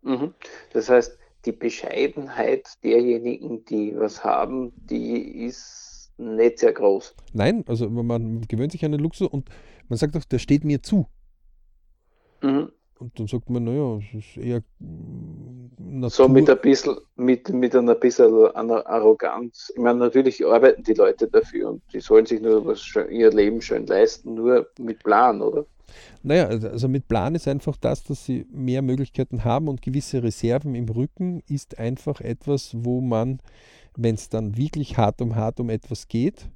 [0.02, 0.34] Mhm.
[0.74, 5.89] Das heißt, die Bescheidenheit derjenigen, die was haben, die ist
[6.20, 7.16] nicht sehr groß.
[7.34, 9.50] Nein, also man gewöhnt sich an den Luxus und
[9.88, 11.08] man sagt auch, der steht mir zu.
[12.42, 12.72] Mhm.
[13.00, 14.62] Und dann sagt man, naja, es ist eher
[15.78, 16.10] Natur.
[16.10, 19.72] So mit ein bisschen, mit, mit einer bisschen einer Arroganz.
[19.74, 23.32] Ich meine, natürlich arbeiten die Leute dafür und die sollen sich nur was schön, ihr
[23.32, 25.66] Leben schön leisten, nur mit Plan, oder?
[26.24, 30.76] Naja, also mit Plan ist einfach das, dass sie mehr Möglichkeiten haben und gewisse Reserven
[30.76, 33.40] im Rücken ist einfach etwas, wo man
[34.02, 36.50] wenn es dann wirklich hart um hart um etwas geht,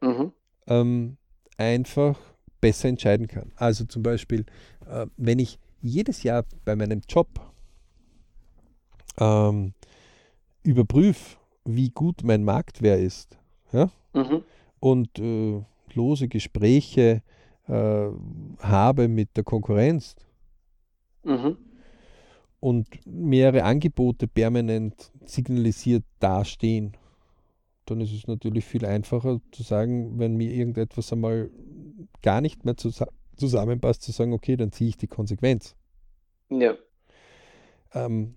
[0.00, 0.32] mhm.
[0.68, 1.16] ähm,
[1.56, 2.18] einfach
[2.60, 3.52] besser entscheiden kann.
[3.56, 4.46] Also zum Beispiel,
[4.88, 7.28] äh, wenn ich jedes Jahr bei meinem Job
[9.18, 9.74] ähm,
[10.62, 13.38] überprüfe, wie gut mein Marktwert ist,
[13.72, 13.90] ja?
[14.14, 14.44] Mhm.
[14.78, 15.60] und äh,
[15.94, 17.22] lose Gespräche
[17.66, 18.08] äh,
[18.60, 20.14] habe mit der Konkurrenz,
[21.24, 21.56] mhm
[22.60, 26.96] und mehrere Angebote permanent signalisiert dastehen,
[27.86, 31.50] dann ist es natürlich viel einfacher zu sagen, wenn mir irgendetwas einmal
[32.22, 32.76] gar nicht mehr
[33.36, 35.74] zusammenpasst, zu sagen, okay, dann ziehe ich die Konsequenz.
[36.50, 36.74] Ja.
[37.94, 38.36] Ähm,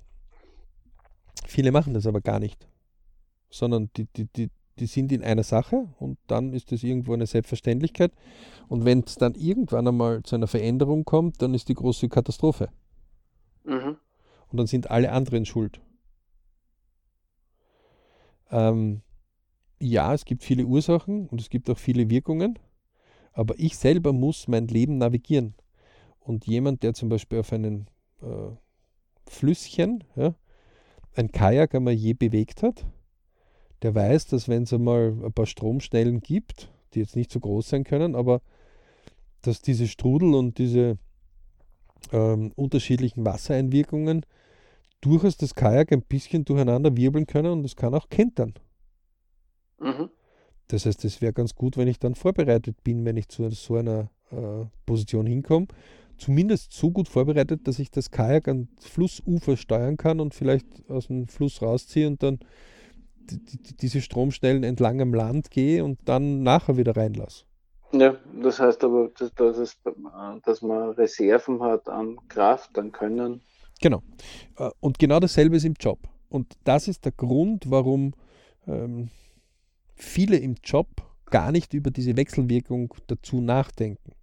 [1.46, 2.68] viele machen das aber gar nicht,
[3.50, 7.26] sondern die, die, die, die sind in einer Sache und dann ist das irgendwo eine
[7.26, 8.14] Selbstverständlichkeit.
[8.70, 12.70] Und wenn es dann irgendwann einmal zu einer Veränderung kommt, dann ist die große Katastrophe.
[13.66, 13.98] Mhm
[14.52, 15.82] und dann sind alle anderen schuld.
[18.52, 19.02] Ähm,
[19.80, 22.60] ja, es gibt viele Ursachen und es gibt auch viele Wirkungen,
[23.34, 25.56] aber ich selber muss mein Leben navigieren.
[26.20, 27.88] Und jemand, der zum Beispiel auf einem
[28.22, 28.52] äh,
[29.26, 30.36] Flüsschen, ja,
[31.16, 32.86] ein Kajak einmal je bewegt hat,
[33.82, 37.70] der weiß, dass wenn es einmal ein paar Stromschnellen gibt, die jetzt nicht so groß
[37.70, 38.42] sein können, aber
[39.42, 41.00] dass diese Strudel und diese
[42.12, 44.26] ähm, unterschiedlichen Wassereinwirkungen
[45.02, 48.54] durchaus das Kajak ein bisschen durcheinander wirbeln können und es kann auch kentern.
[49.80, 50.10] Mhm.
[50.68, 53.76] Das heißt, es wäre ganz gut, wenn ich dann vorbereitet bin, wenn ich zu so
[53.76, 55.68] einer äh, Position hinkomme.
[56.18, 61.08] Zumindest so gut vorbereitet, dass ich das Kajak ans Flussufer steuern kann und vielleicht aus
[61.08, 62.40] dem Fluss rausziehe und dann
[63.20, 67.46] die, die, diese Stromstellen entlang am Land gehe und dann nachher wieder reinlasse.
[67.92, 69.78] Ja, das heißt aber, dass, dass, es,
[70.46, 73.42] dass man Reserven hat an Kraft, an Können.
[73.82, 74.02] Genau.
[74.58, 76.00] Äh, und genau dasselbe ist im Job.
[76.30, 78.14] Und das ist der Grund, warum
[78.68, 79.10] ähm,
[79.96, 80.88] viele im Job
[81.26, 84.14] gar nicht über diese Wechselwirkung dazu nachdenken.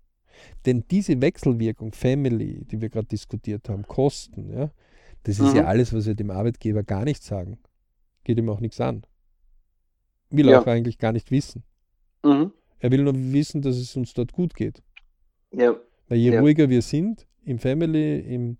[0.66, 4.70] Denn diese Wechselwirkung, Family, die wir gerade diskutiert haben, Kosten, ja,
[5.24, 5.56] das ist mhm.
[5.56, 7.58] ja alles, was wir dem Arbeitgeber gar nicht sagen.
[8.24, 9.02] Geht ihm auch nichts an.
[10.30, 10.60] Will ja.
[10.60, 11.64] auch eigentlich gar nicht wissen.
[12.22, 12.52] Mhm.
[12.78, 14.82] Er will nur wissen, dass es uns dort gut geht.
[15.50, 15.76] Ja.
[16.08, 16.40] Weil je ja.
[16.40, 18.58] ruhiger wir sind, im Family, im,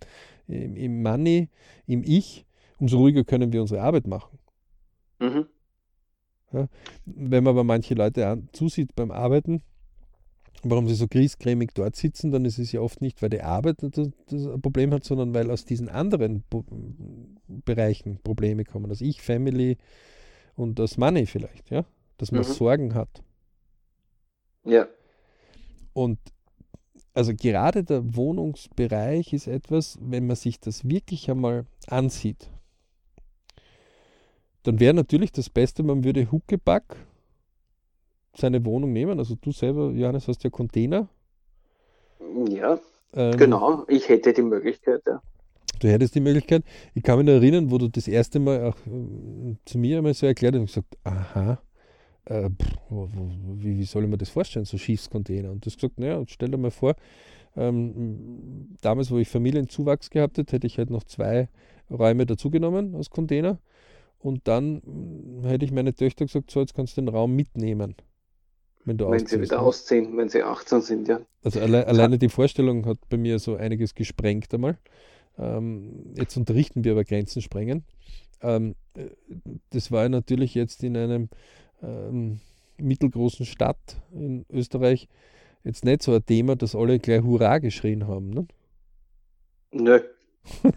[0.48, 1.48] im, im Money,
[1.87, 2.46] im Ich,
[2.78, 4.38] umso ruhiger können wir unsere Arbeit machen.
[5.20, 5.46] Mhm.
[6.52, 6.68] Ja,
[7.04, 9.62] wenn man aber manche Leute an, zusieht beim Arbeiten,
[10.62, 13.76] warum sie so griesgrämig dort sitzen, dann ist es ja oft nicht, weil die Arbeit
[13.80, 16.64] das, das ein Problem hat, sondern weil aus diesen anderen Bo
[17.46, 18.88] Bereichen Probleme kommen.
[18.88, 19.76] Das Ich, Family
[20.54, 21.84] und das Money vielleicht, ja,
[22.16, 22.46] dass man mhm.
[22.46, 23.22] Sorgen hat.
[24.64, 24.87] Ja.
[25.92, 26.18] Und
[27.18, 32.48] also gerade der Wohnungsbereich ist etwas, wenn man sich das wirklich einmal ansieht,
[34.62, 36.94] dann wäre natürlich das Beste, man würde Huckepack
[38.37, 39.18] seine Wohnung nehmen.
[39.18, 41.09] Also du selber, Johannes, hast ja Container.
[42.50, 42.78] Ja,
[43.14, 43.85] ähm, genau.
[43.88, 45.20] Ich hätte die Möglichkeit, ja.
[45.81, 46.62] Du hättest die Möglichkeit.
[46.94, 50.24] Ich kann mich erinnern, wo du das erste Mal auch äh, zu mir einmal so
[50.24, 51.61] erklärt hast und gesagt, aha,
[52.28, 55.50] äh, pff, wie, wie, soll ich mir das vorstellen, so Schiffscontainer?
[55.50, 56.94] Und du hast gesagt, naja, stell dir mal vor,
[57.56, 61.48] ähm, damals, wo ich Familienzuwachs gehabt hätte, hätte ich halt noch zwei
[61.90, 63.58] Räume dazugenommen als Container.
[64.18, 67.94] Und dann hm, hätte ich meine Töchter gesagt, so, jetzt kannst du den Raum mitnehmen.
[68.84, 69.62] Wenn, du wenn sie wieder ne?
[69.62, 71.20] ausziehen, wenn sie 18 sind, ja.
[71.42, 74.78] Also alle, alleine die Vorstellung hat bei mir so einiges gesprengt einmal.
[75.38, 77.84] Ähm, jetzt unterrichten wir aber Grenzen sprengen.
[78.40, 79.06] Ähm, äh,
[79.70, 81.28] das war natürlich jetzt in einem
[81.82, 82.40] ähm,
[82.78, 85.08] mittelgroßen Stadt in Österreich
[85.64, 88.30] jetzt nicht so ein Thema, dass alle gleich Hurra geschrien haben.
[88.30, 88.46] Ne?
[89.72, 90.00] Nö.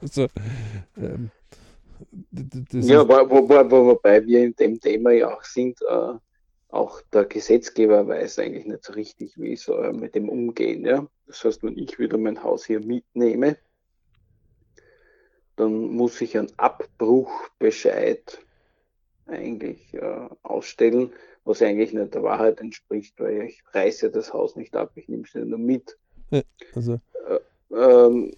[0.00, 0.26] also,
[0.96, 1.30] ähm,
[2.72, 6.14] ja, wo, wo, wo, wobei wir in dem Thema ja auch sind, äh,
[6.68, 10.84] auch der Gesetzgeber weiß eigentlich nicht so richtig, wie soll er mit dem umgehen.
[10.84, 11.06] Ja?
[11.26, 13.56] Das heißt, wenn ich wieder mein Haus hier mitnehme,
[15.56, 18.43] dann muss ich einen Abbruchbescheid
[19.26, 21.12] eigentlich äh, ausstellen,
[21.44, 25.24] was eigentlich nicht der Wahrheit entspricht, weil ich reiße das Haus nicht ab, ich nehme
[25.24, 25.98] es nur mit.
[26.30, 26.42] Ja,
[26.74, 27.00] also.
[27.28, 28.32] Äh, ähm,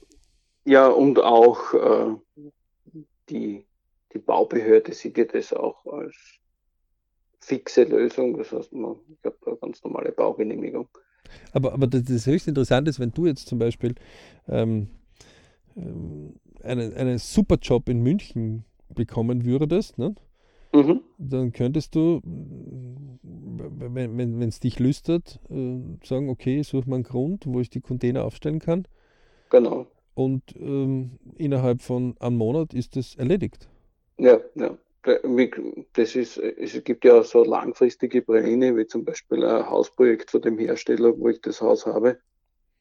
[0.64, 2.16] ja und auch äh,
[3.28, 3.64] die,
[4.12, 6.14] die Baubehörde sieht ja das auch als
[7.40, 8.36] fixe Lösung.
[8.36, 10.88] Das heißt, man, ich habe eine ganz normale Baugenehmigung.
[11.52, 13.94] Aber, aber das, das höchst interessant ist, wenn du jetzt zum Beispiel
[14.48, 14.88] ähm,
[15.76, 20.14] ähm, einen, einen super Job in München bekommen würdest, ne?
[20.76, 21.00] Mhm.
[21.18, 22.20] dann könntest du,
[23.22, 27.80] wenn es dich lüstert, äh, sagen, okay, ich suche mal einen Grund, wo ich die
[27.80, 28.86] Container aufstellen kann.
[29.50, 29.86] Genau.
[30.14, 33.68] Und ähm, innerhalb von einem Monat ist das erledigt.
[34.18, 34.76] Ja, ja
[35.92, 40.58] das ist, es gibt ja so langfristige Pläne, wie zum Beispiel ein Hausprojekt von dem
[40.58, 42.18] Hersteller, wo ich das Haus habe.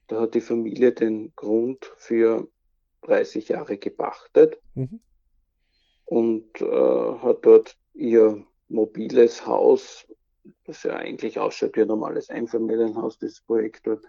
[0.08, 2.48] Da hat die Familie den Grund für
[3.04, 5.00] 30 Jahre gepachtet mhm.
[6.06, 10.06] und äh, hat dort ihr mobiles Haus,
[10.66, 14.04] das ja eigentlich ausschaut wie ein normales Einfamilienhaus, das Projekt dort,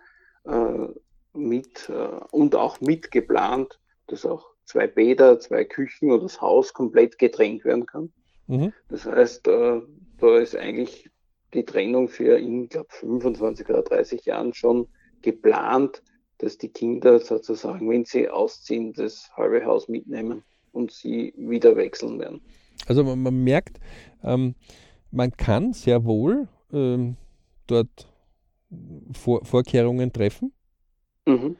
[0.45, 0.89] äh,
[1.35, 7.19] mit äh, und auch mitgeplant, das auch zwei Bäder, zwei Küchen und das Haus komplett
[7.19, 8.13] getrennt werden kann.
[8.47, 8.73] Mhm.
[8.89, 9.81] Das heißt, äh,
[10.19, 11.11] da ist eigentlich
[11.55, 14.89] die Trennung für in, glaube 25 oder 30 Jahren schon
[15.23, 16.03] geplant,
[16.39, 22.19] dass die Kinder sozusagen, wenn sie ausziehen, das halbe Haus mitnehmen und sie wieder wechseln
[22.19, 22.43] werden.
[22.87, 23.79] Also man, man merkt,
[24.23, 24.55] ähm,
[25.11, 27.17] man kann sehr wohl ähm,
[27.67, 28.09] dort
[29.13, 30.53] Vor Vorkehrungen treffen.
[31.27, 31.57] Mhm.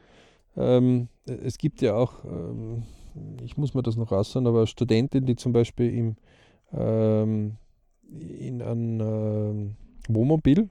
[0.55, 2.83] Ähm, es gibt ja auch ähm,
[3.43, 6.15] ich muss mir das noch raussagen, aber Studentin, die zum Beispiel im,
[6.71, 7.57] ähm,
[8.09, 9.75] in einem ähm,
[10.07, 10.69] Wohnmobil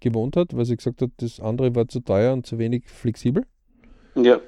[0.00, 3.44] gewohnt hat, weil sie gesagt hat, das andere war zu teuer und zu wenig flexibel.
[4.16, 4.40] Ja.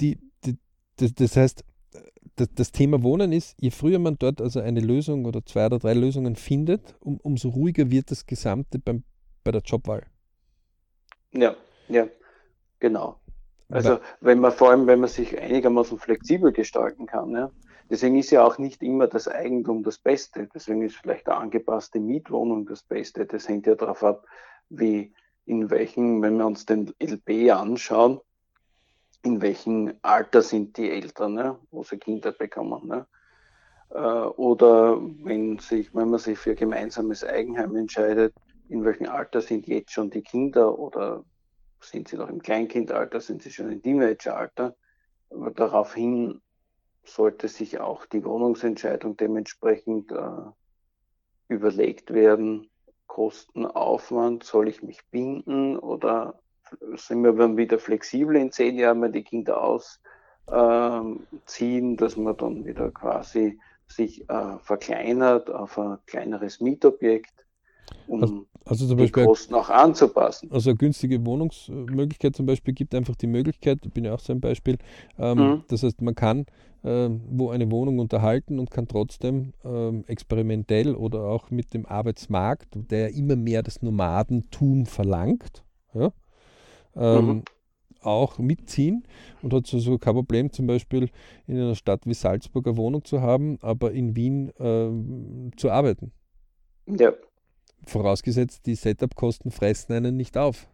[0.00, 0.56] Die, die,
[0.96, 1.64] das, das heißt,
[2.40, 5.78] das, das, Thema Wohnen ist, je früher man dort also eine Lösung oder zwei oder
[5.78, 9.04] drei Lösungen findet, um, umso ruhiger wird das Gesamte beim,
[9.44, 10.06] bei der Jobwahl.
[11.32, 11.56] Ja,
[11.88, 12.08] ja,
[12.80, 13.20] genau.
[13.70, 17.50] Also wenn man vor allem, wenn man sich einigermaßen flexibel gestalten kann, ja.
[17.90, 20.48] Deswegen ist ja auch nicht immer das Eigentum das Beste.
[20.54, 23.24] Deswegen ist vielleicht eine angepasste Mietwohnung das Beste.
[23.24, 24.26] Das hängt ja darauf ab,
[24.68, 25.14] wie,
[25.46, 28.20] in welchen, wenn wir uns den LB anschauen,
[29.22, 32.86] in welchem Alter sind die Eltern, ne, wo sie Kinder bekommen.
[32.86, 33.06] Ne?
[33.90, 38.34] Äh, oder wenn, sich, wenn man sich für gemeinsames Eigenheim entscheidet,
[38.68, 41.24] in welchem Alter sind jetzt schon die Kinder oder
[41.80, 44.76] sind sie noch im Kleinkindalter, sind sie schon im Teenageralter.
[45.30, 46.40] Aber daraufhin
[47.04, 50.50] sollte sich auch die Wohnungsentscheidung dementsprechend äh,
[51.48, 52.70] überlegt werden.
[53.06, 56.40] Kosten, Aufwand, soll ich mich binden oder
[56.96, 59.94] sind wir dann wieder flexibel in zehn Jahren, wenn die Kinder ausziehen,
[61.94, 67.32] äh, dass man dann wieder quasi sich äh, verkleinert auf ein kleineres Mietobjekt
[68.06, 70.50] um also, also zum Beispiel, die Kosten auch anzupassen.
[70.52, 74.40] Also eine günstige Wohnungsmöglichkeit zum Beispiel gibt einfach die Möglichkeit, bin ja auch so ein
[74.40, 74.76] Beispiel,
[75.18, 75.64] ähm, mhm.
[75.68, 76.44] das heißt, man kann
[76.82, 82.68] äh, wo eine Wohnung unterhalten und kann trotzdem ähm, experimentell oder auch mit dem Arbeitsmarkt,
[82.74, 86.12] der immer mehr das Nomadentum verlangt, ja,
[86.96, 87.42] ähm, mhm.
[88.02, 89.04] auch mitziehen
[89.42, 91.10] und hat so, so kein Problem, zum Beispiel
[91.46, 96.12] in einer Stadt wie Salzburg eine Wohnung zu haben, aber in Wien äh, zu arbeiten.
[96.86, 97.12] Ja
[97.86, 100.68] vorausgesetzt, die Setup-Kosten fressen einen nicht auf.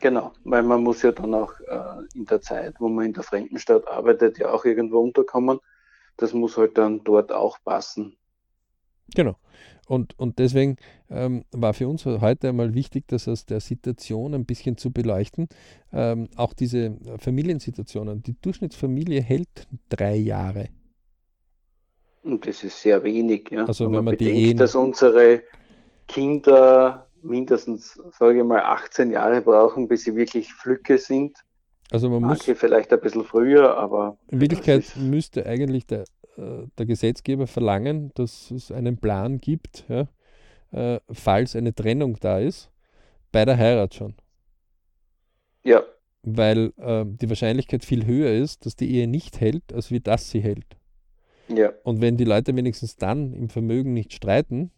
[0.00, 3.22] Genau, weil man muss ja dann auch äh, in der Zeit, wo man in der
[3.22, 5.60] Fremdenstadt arbeitet, ja auch irgendwo unterkommen.
[6.16, 8.16] Das muss halt dann dort auch passen.
[9.14, 9.36] Genau.
[9.90, 10.76] Und, und deswegen
[11.10, 15.48] ähm, war für uns heute einmal wichtig, das aus der Situation ein bisschen zu beleuchten.
[15.92, 18.22] Ähm, auch diese Familiensituationen.
[18.22, 20.68] Die Durchschnittsfamilie hält drei Jahre.
[22.22, 23.50] Und das ist sehr wenig.
[23.50, 23.64] Ja.
[23.64, 24.58] Also wenn, wenn man bedenkt, die Ehen...
[24.58, 25.42] dass unsere
[26.06, 31.36] Kinder mindestens, sage ich mal, 18 Jahre brauchen, bis sie wirklich Flücke sind.
[31.90, 34.16] Also man Manche muss vielleicht ein bisschen früher, aber.
[34.28, 36.04] In Wirklichkeit müsste eigentlich der,
[36.36, 40.06] äh, der Gesetzgeber verlangen, dass es einen Plan gibt, ja,
[40.72, 42.70] äh, falls eine Trennung da ist,
[43.32, 44.14] bei der Heirat schon.
[45.64, 45.82] Ja.
[46.22, 50.30] Weil äh, die Wahrscheinlichkeit viel höher ist, dass die Ehe nicht hält, als wie das
[50.30, 50.76] sie hält.
[51.48, 51.72] Ja.
[51.82, 54.70] Und wenn die Leute wenigstens dann im Vermögen nicht streiten,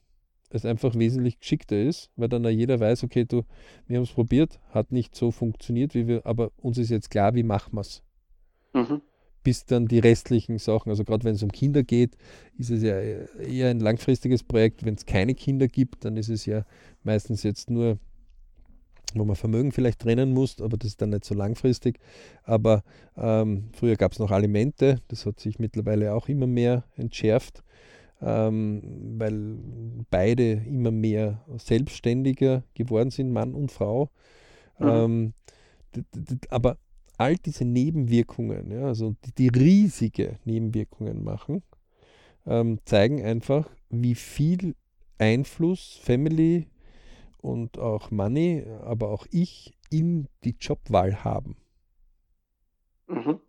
[0.53, 3.43] es einfach wesentlich geschickter ist, weil dann jeder weiß, okay, du,
[3.87, 7.35] wir haben es probiert, hat nicht so funktioniert, wie wir, aber uns ist jetzt klar,
[7.35, 8.03] wie machen wir es.
[8.75, 9.01] Mhm.
[9.43, 12.17] Bis dann die restlichen Sachen, also gerade wenn es um Kinder geht,
[12.59, 14.85] ist es ja eher ein langfristiges Projekt.
[14.85, 16.65] Wenn es keine Kinder gibt, dann ist es ja
[17.03, 17.99] meistens jetzt nur,
[19.15, 21.99] wo man Vermögen vielleicht trennen muss, aber das ist dann nicht so langfristig.
[22.45, 22.85] Aber
[23.17, 27.65] ähm, früher gab es noch Alimente, das hat sich mittlerweile auch immer mehr entschärft
[28.23, 28.83] ähm,
[29.19, 29.59] weil
[30.11, 34.11] beide immer mehr selbstständiger geworden sind, Mann und Frau.
[34.79, 34.89] Mhm.
[34.89, 35.33] Ähm,
[36.49, 36.79] aber
[37.19, 41.63] all diese Nebenwirkungen, ja, also die, die riesige Nebenwirkungen machen,
[42.47, 44.75] ähm, zeigen einfach, wie viel
[45.19, 46.67] Einfluss Family
[47.39, 51.57] und auch Money, aber auch ich in die Jobwahl haben.
[53.09, 53.41] Mhm.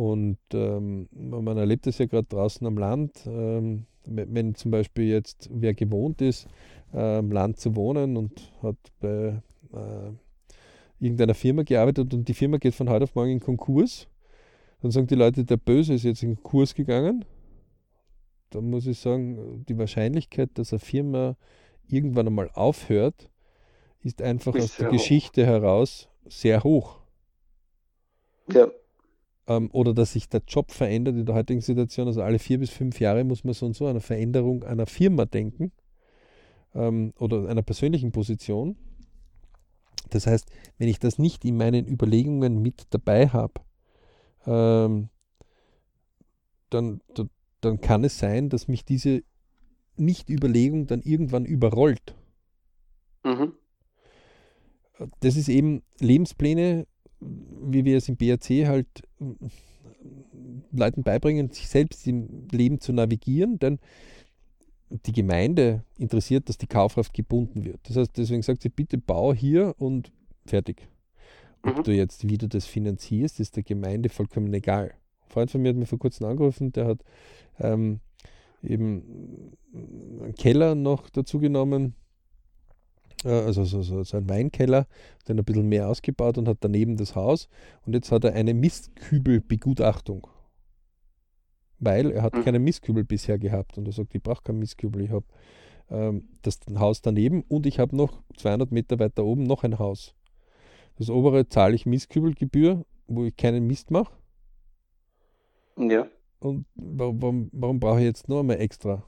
[0.00, 5.50] Und ähm, man erlebt es ja gerade draußen am Land, ähm, wenn zum Beispiel jetzt
[5.52, 6.48] wer gewohnt ist,
[6.94, 9.42] äh, am Land zu wohnen und hat bei
[9.74, 10.10] äh,
[11.00, 14.08] irgendeiner Firma gearbeitet und die Firma geht von heute auf morgen in Konkurs,
[14.80, 17.26] dann sagen die Leute, der Böse ist jetzt in Konkurs gegangen.
[18.48, 21.36] Da muss ich sagen, die Wahrscheinlichkeit, dass eine Firma
[21.88, 23.28] irgendwann einmal aufhört,
[24.00, 24.92] ist einfach ist aus der hoch.
[24.92, 27.00] Geschichte heraus sehr hoch.
[28.50, 28.66] Ja
[29.50, 32.06] ähm, oder dass sich der Job verändert in der heutigen Situation.
[32.06, 34.86] Also alle vier bis fünf Jahre muss man so und so an eine Veränderung einer
[34.86, 35.72] Firma denken
[36.72, 38.76] ähm, oder einer persönlichen Position.
[40.10, 43.54] Das heißt, wenn ich das nicht in meinen Überlegungen mit dabei habe,
[44.46, 45.08] ähm,
[46.70, 47.00] dann,
[47.60, 49.24] dann kann es sein, dass mich diese
[49.96, 52.14] Nicht-Überlegung dann irgendwann überrollt.
[53.24, 53.52] Mhm.
[55.20, 56.86] Das ist eben Lebenspläne
[57.20, 59.09] wie wir es im BRC halt äh,
[60.72, 63.78] Leuten beibringen, sich selbst im Leben zu navigieren, denn
[64.90, 67.80] die Gemeinde interessiert, dass die Kaufkraft gebunden wird.
[67.84, 70.12] Das heißt, deswegen sagt sie, bitte bau hier und
[70.46, 70.88] fertig.
[71.62, 71.82] Ob mhm.
[71.84, 74.94] du jetzt wieder das finanzierst, ist der Gemeinde vollkommen egal.
[75.22, 77.04] Ein Freund von mir hat mir vor kurzem angerufen, der hat
[77.58, 78.00] ähm,
[78.62, 79.52] eben
[80.22, 81.94] einen Keller noch dazu genommen,
[83.24, 84.86] also so, so, so ein Weinkeller,
[85.28, 87.48] den ein bisschen mehr ausgebaut und hat daneben das Haus.
[87.84, 90.26] Und jetzt hat er eine Mistkübelbegutachtung.
[91.78, 92.44] Weil er hat mhm.
[92.44, 93.78] keinen Mistkübel bisher gehabt.
[93.78, 95.02] Und er sagt, ich brauche keinen Mistkübel.
[95.02, 95.24] Ich habe
[95.90, 100.14] ähm, das Haus daneben und ich habe noch 200 Meter weiter oben noch ein Haus.
[100.96, 104.12] Das obere zahle ich Mistkübelgebühr, wo ich keinen Mist mache.
[105.76, 106.06] Ja.
[106.40, 109.02] Und warum, warum, warum brauche ich jetzt noch einmal extra?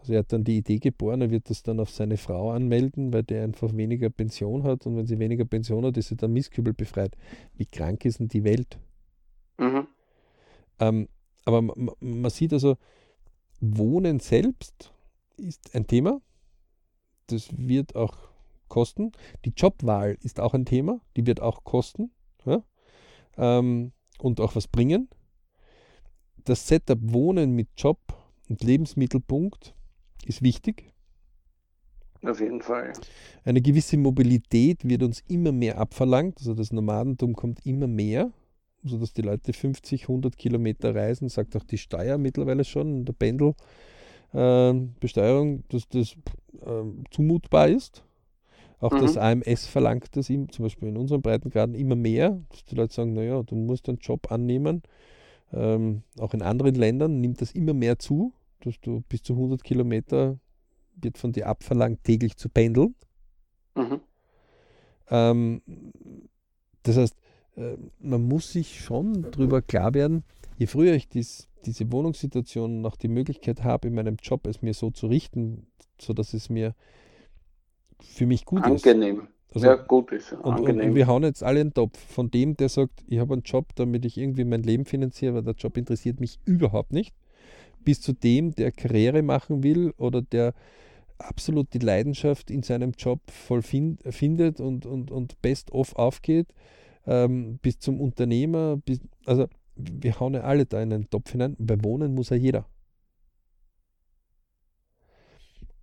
[0.00, 3.12] Also er hat dann die Idee geboren, er wird das dann auf seine Frau anmelden,
[3.12, 6.32] weil der einfach weniger Pension hat und wenn sie weniger Pension hat, ist sie dann
[6.32, 7.16] Misskübel befreit.
[7.54, 8.78] Wie krank ist denn die Welt?
[9.58, 9.86] Mhm.
[10.78, 11.08] Ähm,
[11.44, 12.76] aber man, man sieht also,
[13.60, 14.92] Wohnen selbst
[15.36, 16.20] ist ein Thema.
[17.26, 18.16] Das wird auch
[18.68, 19.12] kosten.
[19.44, 22.10] Die Jobwahl ist auch ein Thema, die wird auch kosten
[22.46, 22.62] ja?
[23.36, 25.10] ähm, und auch was bringen.
[26.44, 27.98] Das Setup Wohnen mit Job
[28.48, 29.74] und Lebensmittelpunkt
[30.26, 30.92] ist wichtig.
[32.22, 32.92] Auf jeden Fall.
[33.44, 36.36] Eine gewisse Mobilität wird uns immer mehr abverlangt.
[36.38, 38.30] Also das Nomadentum kommt immer mehr,
[38.82, 45.60] sodass die Leute 50, 100 Kilometer reisen, sagt auch die Steuer mittlerweile schon, der Pendelbesteuerung,
[45.60, 48.04] äh, dass das äh, zumutbar ist.
[48.80, 49.00] Auch mhm.
[49.00, 52.92] das AMS verlangt das ihm, zum Beispiel in unseren Breitengraden, immer mehr, dass die Leute
[52.94, 54.82] sagen, naja, du musst einen Job annehmen.
[55.52, 59.62] Ähm, auch in anderen Ländern nimmt das immer mehr zu dass du bis zu 100
[59.62, 60.38] Kilometer
[60.96, 62.94] wird von dir abverlangt, täglich zu pendeln.
[63.74, 64.00] Mhm.
[65.08, 65.62] Ähm,
[66.82, 67.16] das heißt,
[67.56, 70.24] äh, man muss sich schon darüber klar werden,
[70.56, 74.74] je früher ich dies diese Wohnungssituation noch die Möglichkeit habe, in meinem Job es mir
[74.74, 75.66] so zu richten,
[76.00, 76.74] sodass es mir
[78.00, 78.76] für mich gut Angenehm.
[78.76, 78.86] ist.
[78.86, 79.28] Angenehm.
[79.52, 80.32] Also, ja, gut ist.
[80.32, 81.98] Und, und, und, wir hauen jetzt alle einen Topf.
[81.98, 85.42] Von dem, der sagt, ich habe einen Job, damit ich irgendwie mein Leben finanziere, weil
[85.42, 87.14] der Job interessiert mich überhaupt nicht,
[87.84, 90.54] bis zu dem, der Karriere machen will oder der
[91.18, 96.48] absolut die Leidenschaft in seinem Job voll find, findet und, und, und best off aufgeht,
[97.06, 98.78] ähm, bis zum Unternehmer.
[98.78, 101.56] Bis, also wir hauen ja alle da in einen Topf hinein.
[101.58, 102.66] Bei Wohnen muss ja jeder.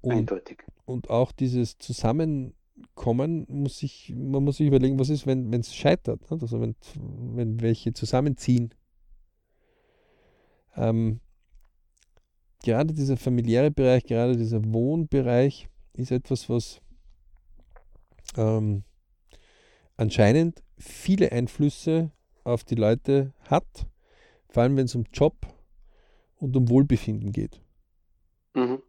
[0.01, 0.63] Und, Eindeutig.
[0.85, 6.21] Und auch dieses Zusammenkommen muss sich, man muss sich überlegen, was ist, wenn es scheitert,
[6.31, 6.37] ne?
[6.39, 6.75] also wenn,
[7.35, 8.73] wenn welche zusammenziehen.
[10.75, 11.19] Ähm,
[12.67, 16.81] gerade dieser familiäre Bereich, gerade dieser Wohnbereich ist etwas, was
[18.35, 18.83] ähm,
[19.95, 22.11] anscheinend viele Einflüsse
[22.43, 23.87] auf die Leute hat,
[24.49, 25.47] vor allem wenn es um Job
[26.39, 27.61] und um Wohlbefinden geht.
[28.53, 28.83] Mhm.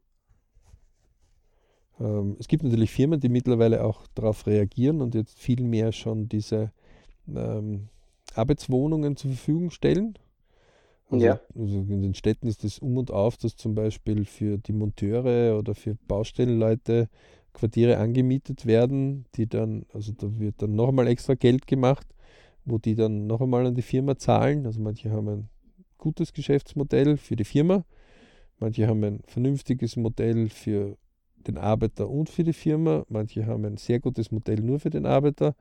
[2.01, 6.29] Ähm, es gibt natürlich Firmen, die mittlerweile auch darauf reagieren und jetzt viel mehr schon
[6.29, 6.73] diese
[7.29, 7.91] ähm,
[8.35, 10.19] Arbeitswohnungen zur Verfügung stellen.
[11.11, 11.41] Also, ja.
[11.55, 15.59] also in den Städten ist es um und auf, dass zum Beispiel für die Monteure
[15.59, 17.09] oder für Baustellenleute
[17.55, 22.07] Quartiere angemietet werden, die dann, also da wird dann noch einmal extra Geld gemacht,
[22.65, 24.67] wo die dann noch einmal an die Firma zahlen.
[24.67, 25.49] Also manche haben ein
[25.97, 27.85] gutes Geschäftsmodell für die Firma,
[28.59, 30.99] manche haben ein vernünftiges Modell für
[31.37, 35.07] den Arbeiter und für die Firma, manche haben ein sehr gutes Modell nur für den
[35.07, 35.55] Arbeiter.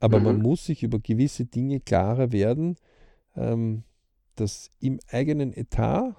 [0.00, 0.24] Aber mhm.
[0.24, 2.76] man muss sich über gewisse Dinge klarer werden,
[3.34, 3.84] ähm,
[4.36, 6.14] dass im eigenen Etat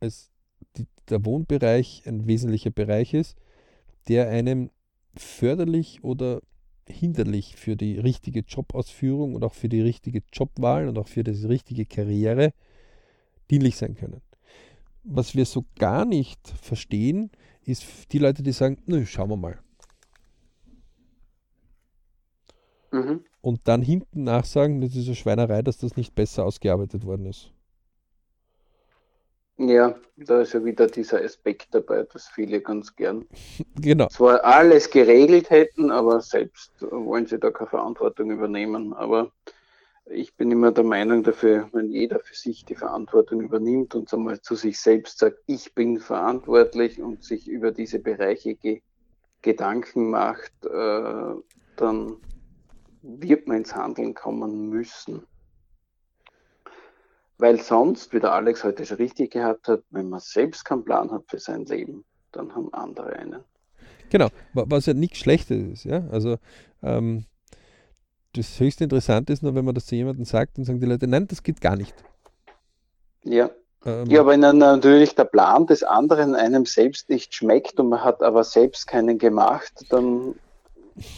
[0.00, 0.30] es
[0.76, 3.36] die, der Wohnbereich ein wesentlicher Bereich ist,
[4.08, 4.70] der einem
[5.16, 6.42] förderlich oder
[6.86, 11.46] hinderlich für die richtige Jobausführung und auch für die richtige Jobwahl und auch für die
[11.46, 12.52] richtige Karriere
[13.50, 14.20] dienlich sein können.
[15.02, 17.30] Was wir so gar nicht verstehen,
[17.64, 19.58] ist die Leute, die sagen, nö, schauen wir mal.
[22.92, 27.26] Mhm und dann hinten nachsagen, das ist eine Schweinerei, dass das nicht besser ausgearbeitet worden
[27.26, 27.52] ist.
[29.56, 33.26] Ja, da ist ja wieder dieser Aspekt dabei, dass viele ganz gern
[33.80, 34.08] genau.
[34.08, 38.94] zwar alles geregelt hätten, aber selbst wollen sie da keine Verantwortung übernehmen.
[38.94, 39.30] Aber
[40.06, 44.40] ich bin immer der Meinung dafür, wenn jeder für sich die Verantwortung übernimmt und einmal
[44.40, 48.80] zu sich selbst sagt, ich bin verantwortlich und sich über diese Bereiche ge
[49.42, 51.34] Gedanken macht, äh,
[51.76, 52.16] dann
[53.02, 55.26] wird man ins Handeln kommen müssen.
[57.38, 61.10] Weil sonst, wie der Alex heute schon richtig gehabt hat, wenn man selbst keinen Plan
[61.10, 63.44] hat für sein Leben, dann haben andere einen.
[64.10, 65.84] Genau, was ja nichts Schlechtes ist.
[65.84, 66.04] Ja?
[66.10, 66.36] Also
[66.82, 67.24] ähm,
[68.34, 71.06] das höchst Interessante ist nur, wenn man das zu jemandem sagt, dann sagen die Leute,
[71.06, 71.94] nein, das geht gar nicht.
[73.24, 73.50] Ja.
[73.84, 78.04] Ähm, ja, wenn dann natürlich der Plan des anderen einem selbst nicht schmeckt und man
[78.04, 80.34] hat aber selbst keinen gemacht, dann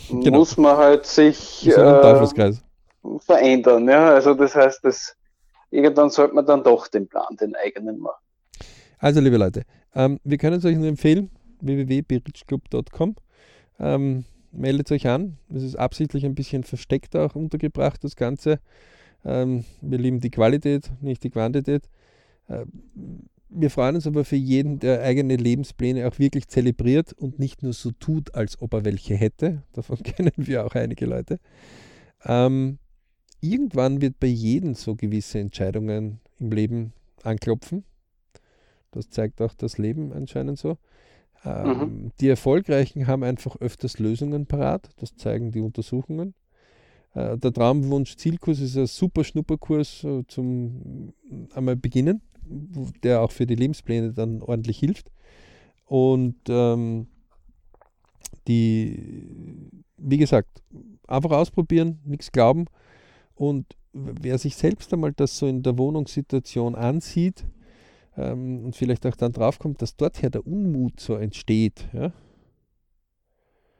[0.08, 0.38] genau.
[0.38, 1.72] muss man halt sich äh,
[3.18, 3.88] verändern.
[3.88, 4.14] Ja?
[4.14, 5.16] Also das heißt, dass
[5.70, 8.22] irgendwann sollte man dann doch den Plan, den eigenen machen.
[8.98, 9.62] Also liebe Leute,
[9.94, 11.30] ähm, wir können es euch nur empfehlen,
[11.60, 13.16] www.berichclub.com.
[13.80, 15.38] Ähm, meldet euch an.
[15.52, 18.60] Es ist absichtlich ein bisschen versteckt auch untergebracht, das Ganze.
[19.24, 21.88] Ähm, wir lieben die Qualität, nicht die Quantität.
[22.48, 22.64] Äh,
[23.54, 27.72] wir freuen uns aber für jeden, der eigene Lebenspläne auch wirklich zelebriert und nicht nur
[27.72, 29.62] so tut, als ob er welche hätte.
[29.72, 31.38] Davon kennen wir auch einige Leute.
[32.24, 32.78] Ähm,
[33.40, 36.92] irgendwann wird bei jedem so gewisse Entscheidungen im Leben
[37.22, 37.84] anklopfen.
[38.90, 40.78] Das zeigt auch das Leben anscheinend so.
[41.44, 42.12] Ähm, mhm.
[42.20, 44.90] Die Erfolgreichen haben einfach öfters Lösungen parat.
[44.96, 46.34] Das zeigen die Untersuchungen.
[47.14, 51.12] Äh, der Traumwunsch Zielkurs ist ein super Schnupperkurs äh, zum
[51.54, 55.10] einmal beginnen der auch für die Lebenspläne dann ordentlich hilft.
[55.84, 57.06] Und ähm,
[58.48, 60.62] die, wie gesagt,
[61.06, 62.66] einfach ausprobieren, nichts glauben.
[63.34, 67.44] Und wer sich selbst einmal das so in der Wohnungssituation ansieht
[68.16, 72.12] ähm, und vielleicht auch dann draufkommt, dass dort her der Unmut so entsteht, ja,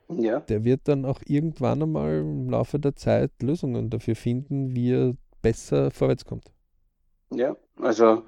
[0.09, 0.39] ja.
[0.41, 5.13] der wird dann auch irgendwann einmal im Laufe der Zeit Lösungen dafür finden, wie er
[5.41, 6.51] besser vorwärts kommt.
[7.31, 8.23] Ja, also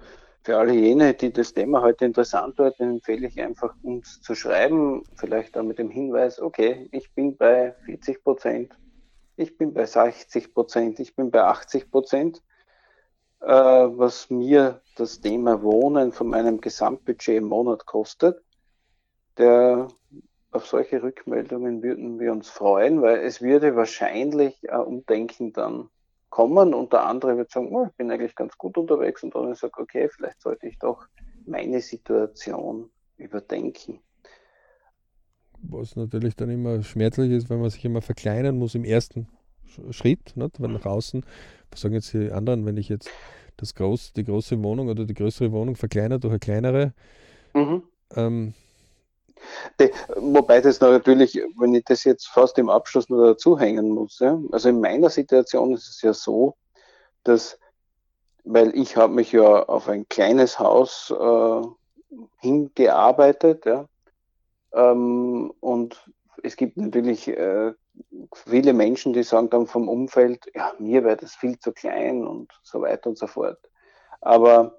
[0.46, 5.02] für alle jene, die das Thema heute interessant wird, empfehle ich einfach, uns zu schreiben,
[5.16, 8.78] vielleicht auch mit dem Hinweis, okay, ich bin bei 40 Prozent,
[9.38, 12.43] ich bin bei 60 Prozent, ich bin bei 80 Prozent,
[13.41, 18.39] äh, was mir das Thema Wohnen von meinem Gesamtbudget im Monat kostet.
[19.39, 19.88] Der,
[20.52, 25.89] auf solche Rückmeldungen würden wir uns freuen, weil es würde wahrscheinlich ein Umdenken dann
[26.36, 29.55] kommen und der andere wird sagen, oh, ich bin eigentlich ganz gut unterwegs und dann
[29.55, 31.07] sagt, okay, vielleicht sollte ich doch
[31.45, 34.01] meine Situation überdenken.
[35.61, 39.29] Was natürlich dann immer schmerzlich ist, wenn man sich immer verkleinern muss im ersten
[39.91, 40.59] Schritt, nicht?
[40.59, 41.25] weil nach außen,
[41.71, 43.09] was sagen jetzt die anderen, wenn ich jetzt
[43.55, 46.93] das groß, die große Wohnung oder die größere Wohnung verkleinere durch eine kleinere,
[47.53, 47.83] mhm.
[48.13, 48.53] ähm,
[49.79, 54.19] De, wobei das natürlich, wenn ich das jetzt fast im Abschluss nur dazu hängen muss,
[54.19, 56.55] ja, also in meiner Situation ist es ja so,
[57.23, 57.59] dass,
[58.43, 61.61] weil ich habe mich ja auf ein kleines Haus äh,
[62.39, 63.88] hingearbeitet, ja,
[64.73, 66.05] ähm, und
[66.43, 67.73] es gibt natürlich äh,
[68.33, 72.51] viele Menschen, die sagen dann vom Umfeld, ja, mir wäre das viel zu klein und
[72.63, 73.59] so weiter und so fort.
[74.21, 74.77] Aber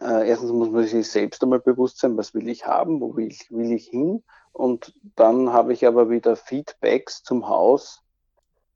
[0.00, 3.28] äh, erstens muss man sich selbst einmal bewusst sein, was will ich haben, wo will
[3.28, 4.22] ich, will ich hin.
[4.52, 8.02] Und dann habe ich aber wieder Feedbacks zum Haus,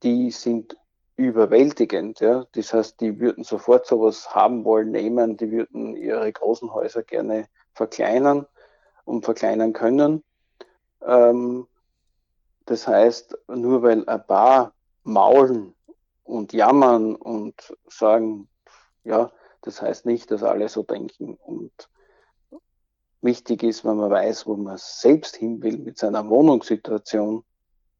[0.03, 0.77] die sind
[1.17, 2.21] überwältigend.
[2.21, 2.47] Ja?
[2.53, 7.47] Das heißt, die würden sofort sowas haben wollen, nehmen, die würden ihre großen Häuser gerne
[7.75, 8.47] verkleinern
[9.05, 10.25] und verkleinern können.
[11.03, 11.67] Ähm,
[12.67, 15.75] das heißt, nur weil ein paar maulen
[16.25, 18.49] und jammern und sagen,
[19.05, 19.31] ja,
[19.63, 21.35] das heißt nicht, dass alle so denken.
[21.35, 21.73] Und
[23.21, 27.45] wichtig ist, wenn man weiß, wo man selbst hin will mit seiner Wohnungssituation,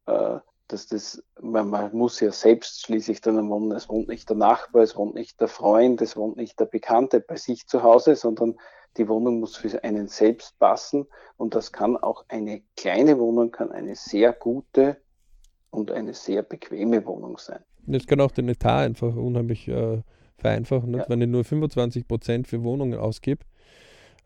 [0.07, 3.71] äh, dass das, man, man muss ja selbst schließlich dann wohnen.
[3.71, 7.19] Es wohnt nicht der Nachbar, es wohnt nicht der Freund, es wohnt nicht der Bekannte
[7.19, 8.55] bei sich zu Hause, sondern
[8.97, 11.07] die Wohnung muss für einen selbst passen.
[11.37, 14.97] Und das kann auch eine kleine Wohnung, kann eine sehr gute
[15.71, 17.63] und eine sehr bequeme Wohnung sein.
[17.87, 20.01] Das kann auch den Etat einfach unheimlich äh,
[20.41, 20.93] vereinfachen.
[20.93, 21.05] Ja.
[21.07, 23.45] Wenn ich nur 25 Prozent für Wohnungen ausgebe,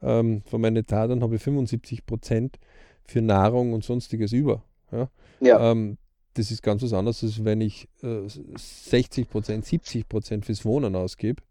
[0.02, 2.58] ähm, von meinem Etat, dann habe ich 75 Prozent
[3.06, 4.64] für Nahrung und sonstiges über.
[4.92, 5.10] Ja?
[5.40, 5.72] ja.
[5.72, 5.98] Ähm,
[6.34, 10.96] das ist ganz was anderes, als wenn ich äh, 60 Prozent, 70 Prozent fürs Wohnen
[10.96, 11.42] ausgebe.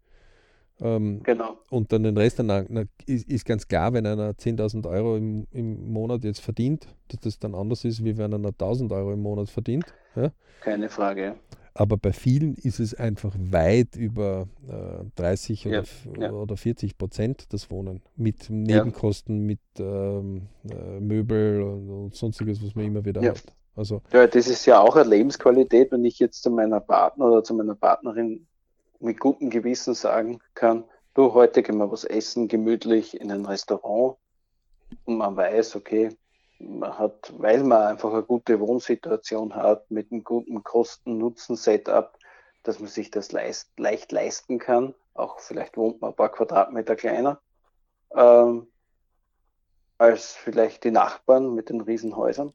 [0.81, 1.57] Ähm, genau.
[1.69, 5.47] Und dann den Rest, dann, na, ist, ist, ganz klar, wenn einer 10.000 Euro im,
[5.51, 9.21] im Monat jetzt verdient, dass das dann anders ist, wie wenn einer 1.000 Euro im
[9.21, 9.85] Monat verdient.
[10.15, 10.31] Ja?
[10.61, 11.35] Keine Frage.
[11.77, 15.83] Aber bei vielen ist es einfach weit über äh, 30 oder,
[16.17, 18.01] ja, oder 40 Prozent das Wohnen.
[18.15, 19.45] Mit Nebenkosten, ja.
[19.45, 23.43] mit ähm, äh, Möbel und, und, sonstiges, was man immer wieder hat.
[23.75, 27.43] Also, ja, das ist ja auch eine Lebensqualität, wenn ich jetzt zu meiner Partner oder
[27.43, 28.47] zu meiner Partnerin
[29.01, 34.15] mit gutem Gewissen sagen kann, du, heute gehen wir was essen, gemütlich in ein Restaurant
[35.03, 36.15] und man weiß, okay,
[36.59, 42.17] man hat, weil man einfach eine gute Wohnsituation hat, mit einem guten Kosten-Nutzen-Setup,
[42.63, 44.93] dass man sich das leist, leicht leisten kann.
[45.13, 47.39] Auch vielleicht wohnt man ein paar Quadratmeter kleiner
[48.15, 48.67] ähm,
[49.97, 52.53] als vielleicht die Nachbarn mit den Riesenhäusern.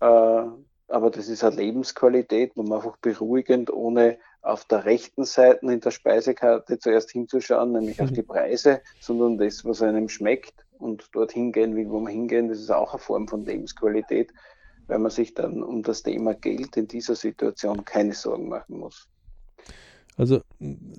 [0.00, 0.44] Äh,
[0.90, 5.80] aber das ist eine Lebensqualität, wo man einfach beruhigend, ohne auf der rechten Seite in
[5.80, 11.52] der Speisekarte zuerst hinzuschauen, nämlich auf die Preise, sondern das, was einem schmeckt und dorthin
[11.52, 14.32] gehen, wie wo man hingehen, das ist auch eine Form von Lebensqualität,
[14.86, 19.08] weil man sich dann um das Thema Geld in dieser Situation keine Sorgen machen muss.
[20.16, 20.40] Also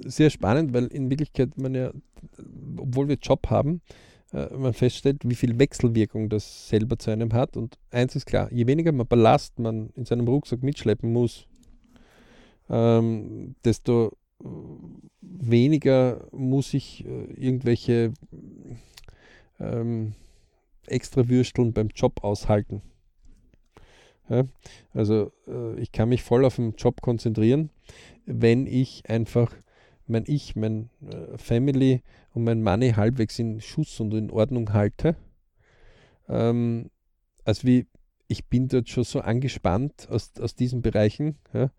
[0.06, 1.92] sehr spannend, weil in Wirklichkeit man ja,
[2.78, 3.82] obwohl wir Job haben,
[4.32, 7.58] äh, man feststellt, wie viel Wechselwirkung das selber zu einem hat.
[7.58, 11.48] Und eins ist klar, je weniger man Ballast man in seinem Rucksack mitschleppen muss,
[12.70, 14.14] ähm, desto
[15.22, 18.14] weniger muss ich äh, irgendwelche
[19.60, 20.14] ähm,
[20.88, 22.82] extra Würsteln beim Job aushalten.
[24.30, 24.44] Ja,
[24.94, 27.72] also äh, ich kann mich voll auf den Job konzentrieren,
[28.26, 29.56] wenn ich einfach
[30.06, 32.04] mein Ich, mein äh, Family
[32.34, 35.16] und mein Money halbwegs in Schuss und in Ordnung halte.
[36.28, 36.92] Ähm,
[37.44, 37.88] also wie
[38.28, 41.72] ich bin dort schon so angespannt aus, aus diesen Bereichen, ja,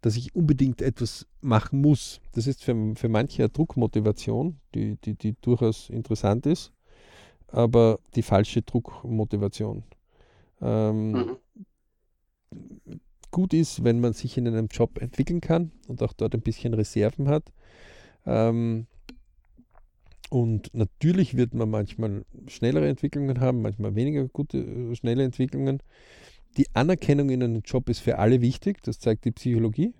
[0.00, 2.20] dass ich unbedingt etwas machen muss.
[2.30, 6.72] Das ist für, für manche eine Druckmotivation, die, die, die durchaus interessant ist
[7.48, 9.82] aber die falsche Druckmotivation.
[10.60, 11.36] Ähm, mhm.
[13.30, 16.72] Gut ist, wenn man sich in einem Job entwickeln kann und auch dort ein bisschen
[16.74, 17.52] Reserven hat.
[18.24, 18.86] Ähm,
[20.30, 25.82] und natürlich wird man manchmal schnellere Entwicklungen haben, manchmal weniger gute, äh, schnelle Entwicklungen.
[26.56, 29.94] Die Anerkennung in einem Job ist für alle wichtig, das zeigt die Psychologie.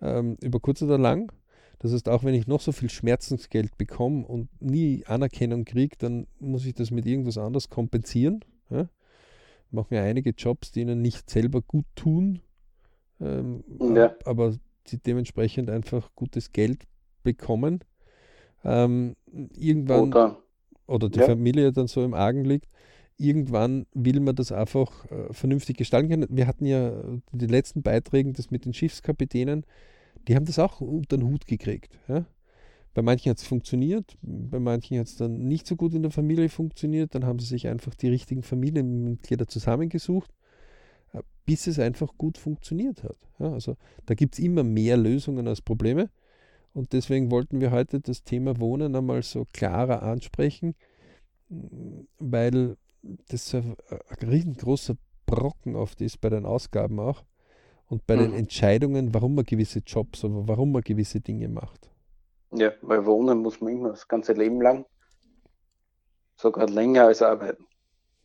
[0.00, 1.32] Ähm, über kurz oder lang.
[1.80, 6.26] Das heißt, auch wenn ich noch so viel Schmerzensgeld bekomme und nie Anerkennung kriege, dann
[6.40, 8.44] muss ich das mit irgendwas anderes kompensieren.
[8.70, 8.88] Ja?
[9.66, 12.40] Ich mache mir einige Jobs, die ihnen nicht selber gut tun,
[13.20, 13.62] ähm,
[13.94, 14.14] ja.
[14.24, 14.56] aber
[14.88, 16.84] die dementsprechend einfach gutes Geld
[17.22, 17.84] bekommen.
[18.64, 19.14] Ähm,
[19.54, 20.42] irgendwann oder,
[20.86, 21.26] oder die ja.
[21.26, 22.66] Familie dann so im Argen liegt,
[23.18, 26.26] irgendwann will man das einfach äh, vernünftig gestalten können.
[26.30, 26.92] Wir hatten ja
[27.32, 29.64] die letzten Beiträge, das mit den Schiffskapitänen,
[30.26, 31.98] die haben das auch unter den Hut gekriegt.
[32.08, 32.26] Ja?
[32.94, 36.10] Bei manchen hat es funktioniert, bei manchen hat es dann nicht so gut in der
[36.10, 37.14] Familie funktioniert.
[37.14, 40.30] Dann haben sie sich einfach die richtigen Familienmitglieder zusammengesucht,
[41.12, 43.16] äh, bis es einfach gut funktioniert hat.
[43.38, 46.10] Ja, also da gibt es immer mehr Lösungen als Probleme.
[46.72, 50.74] Und deswegen wollten wir heute das Thema Wohnen einmal so klarer ansprechen,
[52.18, 52.76] weil
[53.28, 54.96] das ein, ein riesengroßer
[55.26, 57.24] Brocken oft ist bei den Ausgaben auch
[57.88, 58.20] und bei mhm.
[58.20, 61.90] den Entscheidungen, warum man gewisse Jobs oder warum man gewisse Dinge macht.
[62.52, 64.86] Ja, weil wohnen muss man immer das ganze Leben lang.
[66.36, 67.64] Sogar länger als arbeiten.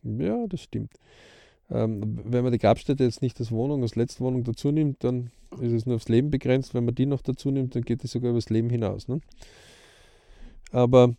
[0.02, 0.92] Ja, das stimmt.
[1.70, 5.30] Ähm, wenn man die Grabstätte jetzt nicht als Wohnung, als letzte Wohnung dazu nimmt, dann
[5.60, 6.74] ist es nur aufs Leben begrenzt.
[6.74, 9.08] Wenn man die noch dazu nimmt, dann geht es sogar übers Leben hinaus.
[9.08, 9.20] Ne?
[10.72, 11.14] Aber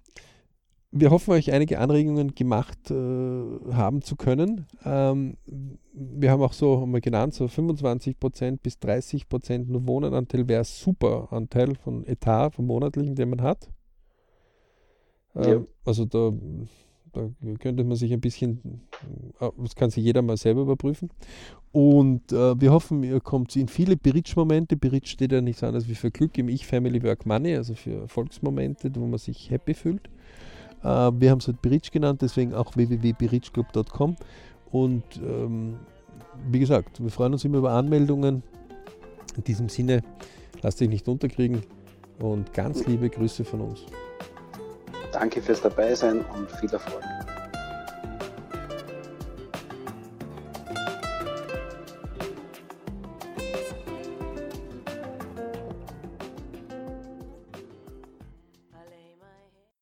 [0.97, 2.93] wir hoffen, euch einige Anregungen gemacht äh,
[3.73, 4.65] haben zu können.
[4.85, 5.35] Ähm,
[5.91, 11.27] wir haben auch so haben wir genannt, so 25% bis 30% nur Wohnenanteil wäre super
[11.31, 13.69] Anteil von Etat, vom monatlichen, den man hat.
[15.35, 15.61] Ähm, ja.
[15.83, 16.31] Also da,
[17.11, 17.29] da
[17.59, 18.81] könnte man sich ein bisschen,
[19.41, 21.09] äh, das kann sich jeder mal selber überprüfen.
[21.73, 24.77] Und äh, wir hoffen, ihr kommt in viele Bridge-Momente.
[24.77, 27.99] Bridge steht ja nichts anderes wie für Glück im Ich, Family, Work, Money, also für
[28.03, 30.09] Erfolgsmomente, wo man sich happy fühlt.
[30.85, 34.15] Äh, wir haben es halt Bridge genannt, deswegen auch www.bridgeclub.com.
[34.71, 35.79] Und ähm,
[36.49, 38.43] wie gesagt, wir freuen uns immer über Anmeldungen.
[39.35, 40.01] In diesem Sinne,
[40.61, 41.61] lasst dich nicht unterkriegen
[42.19, 43.85] und ganz liebe Grüße von uns.
[45.11, 47.03] Danke fürs Dabeisein und viel Erfolg.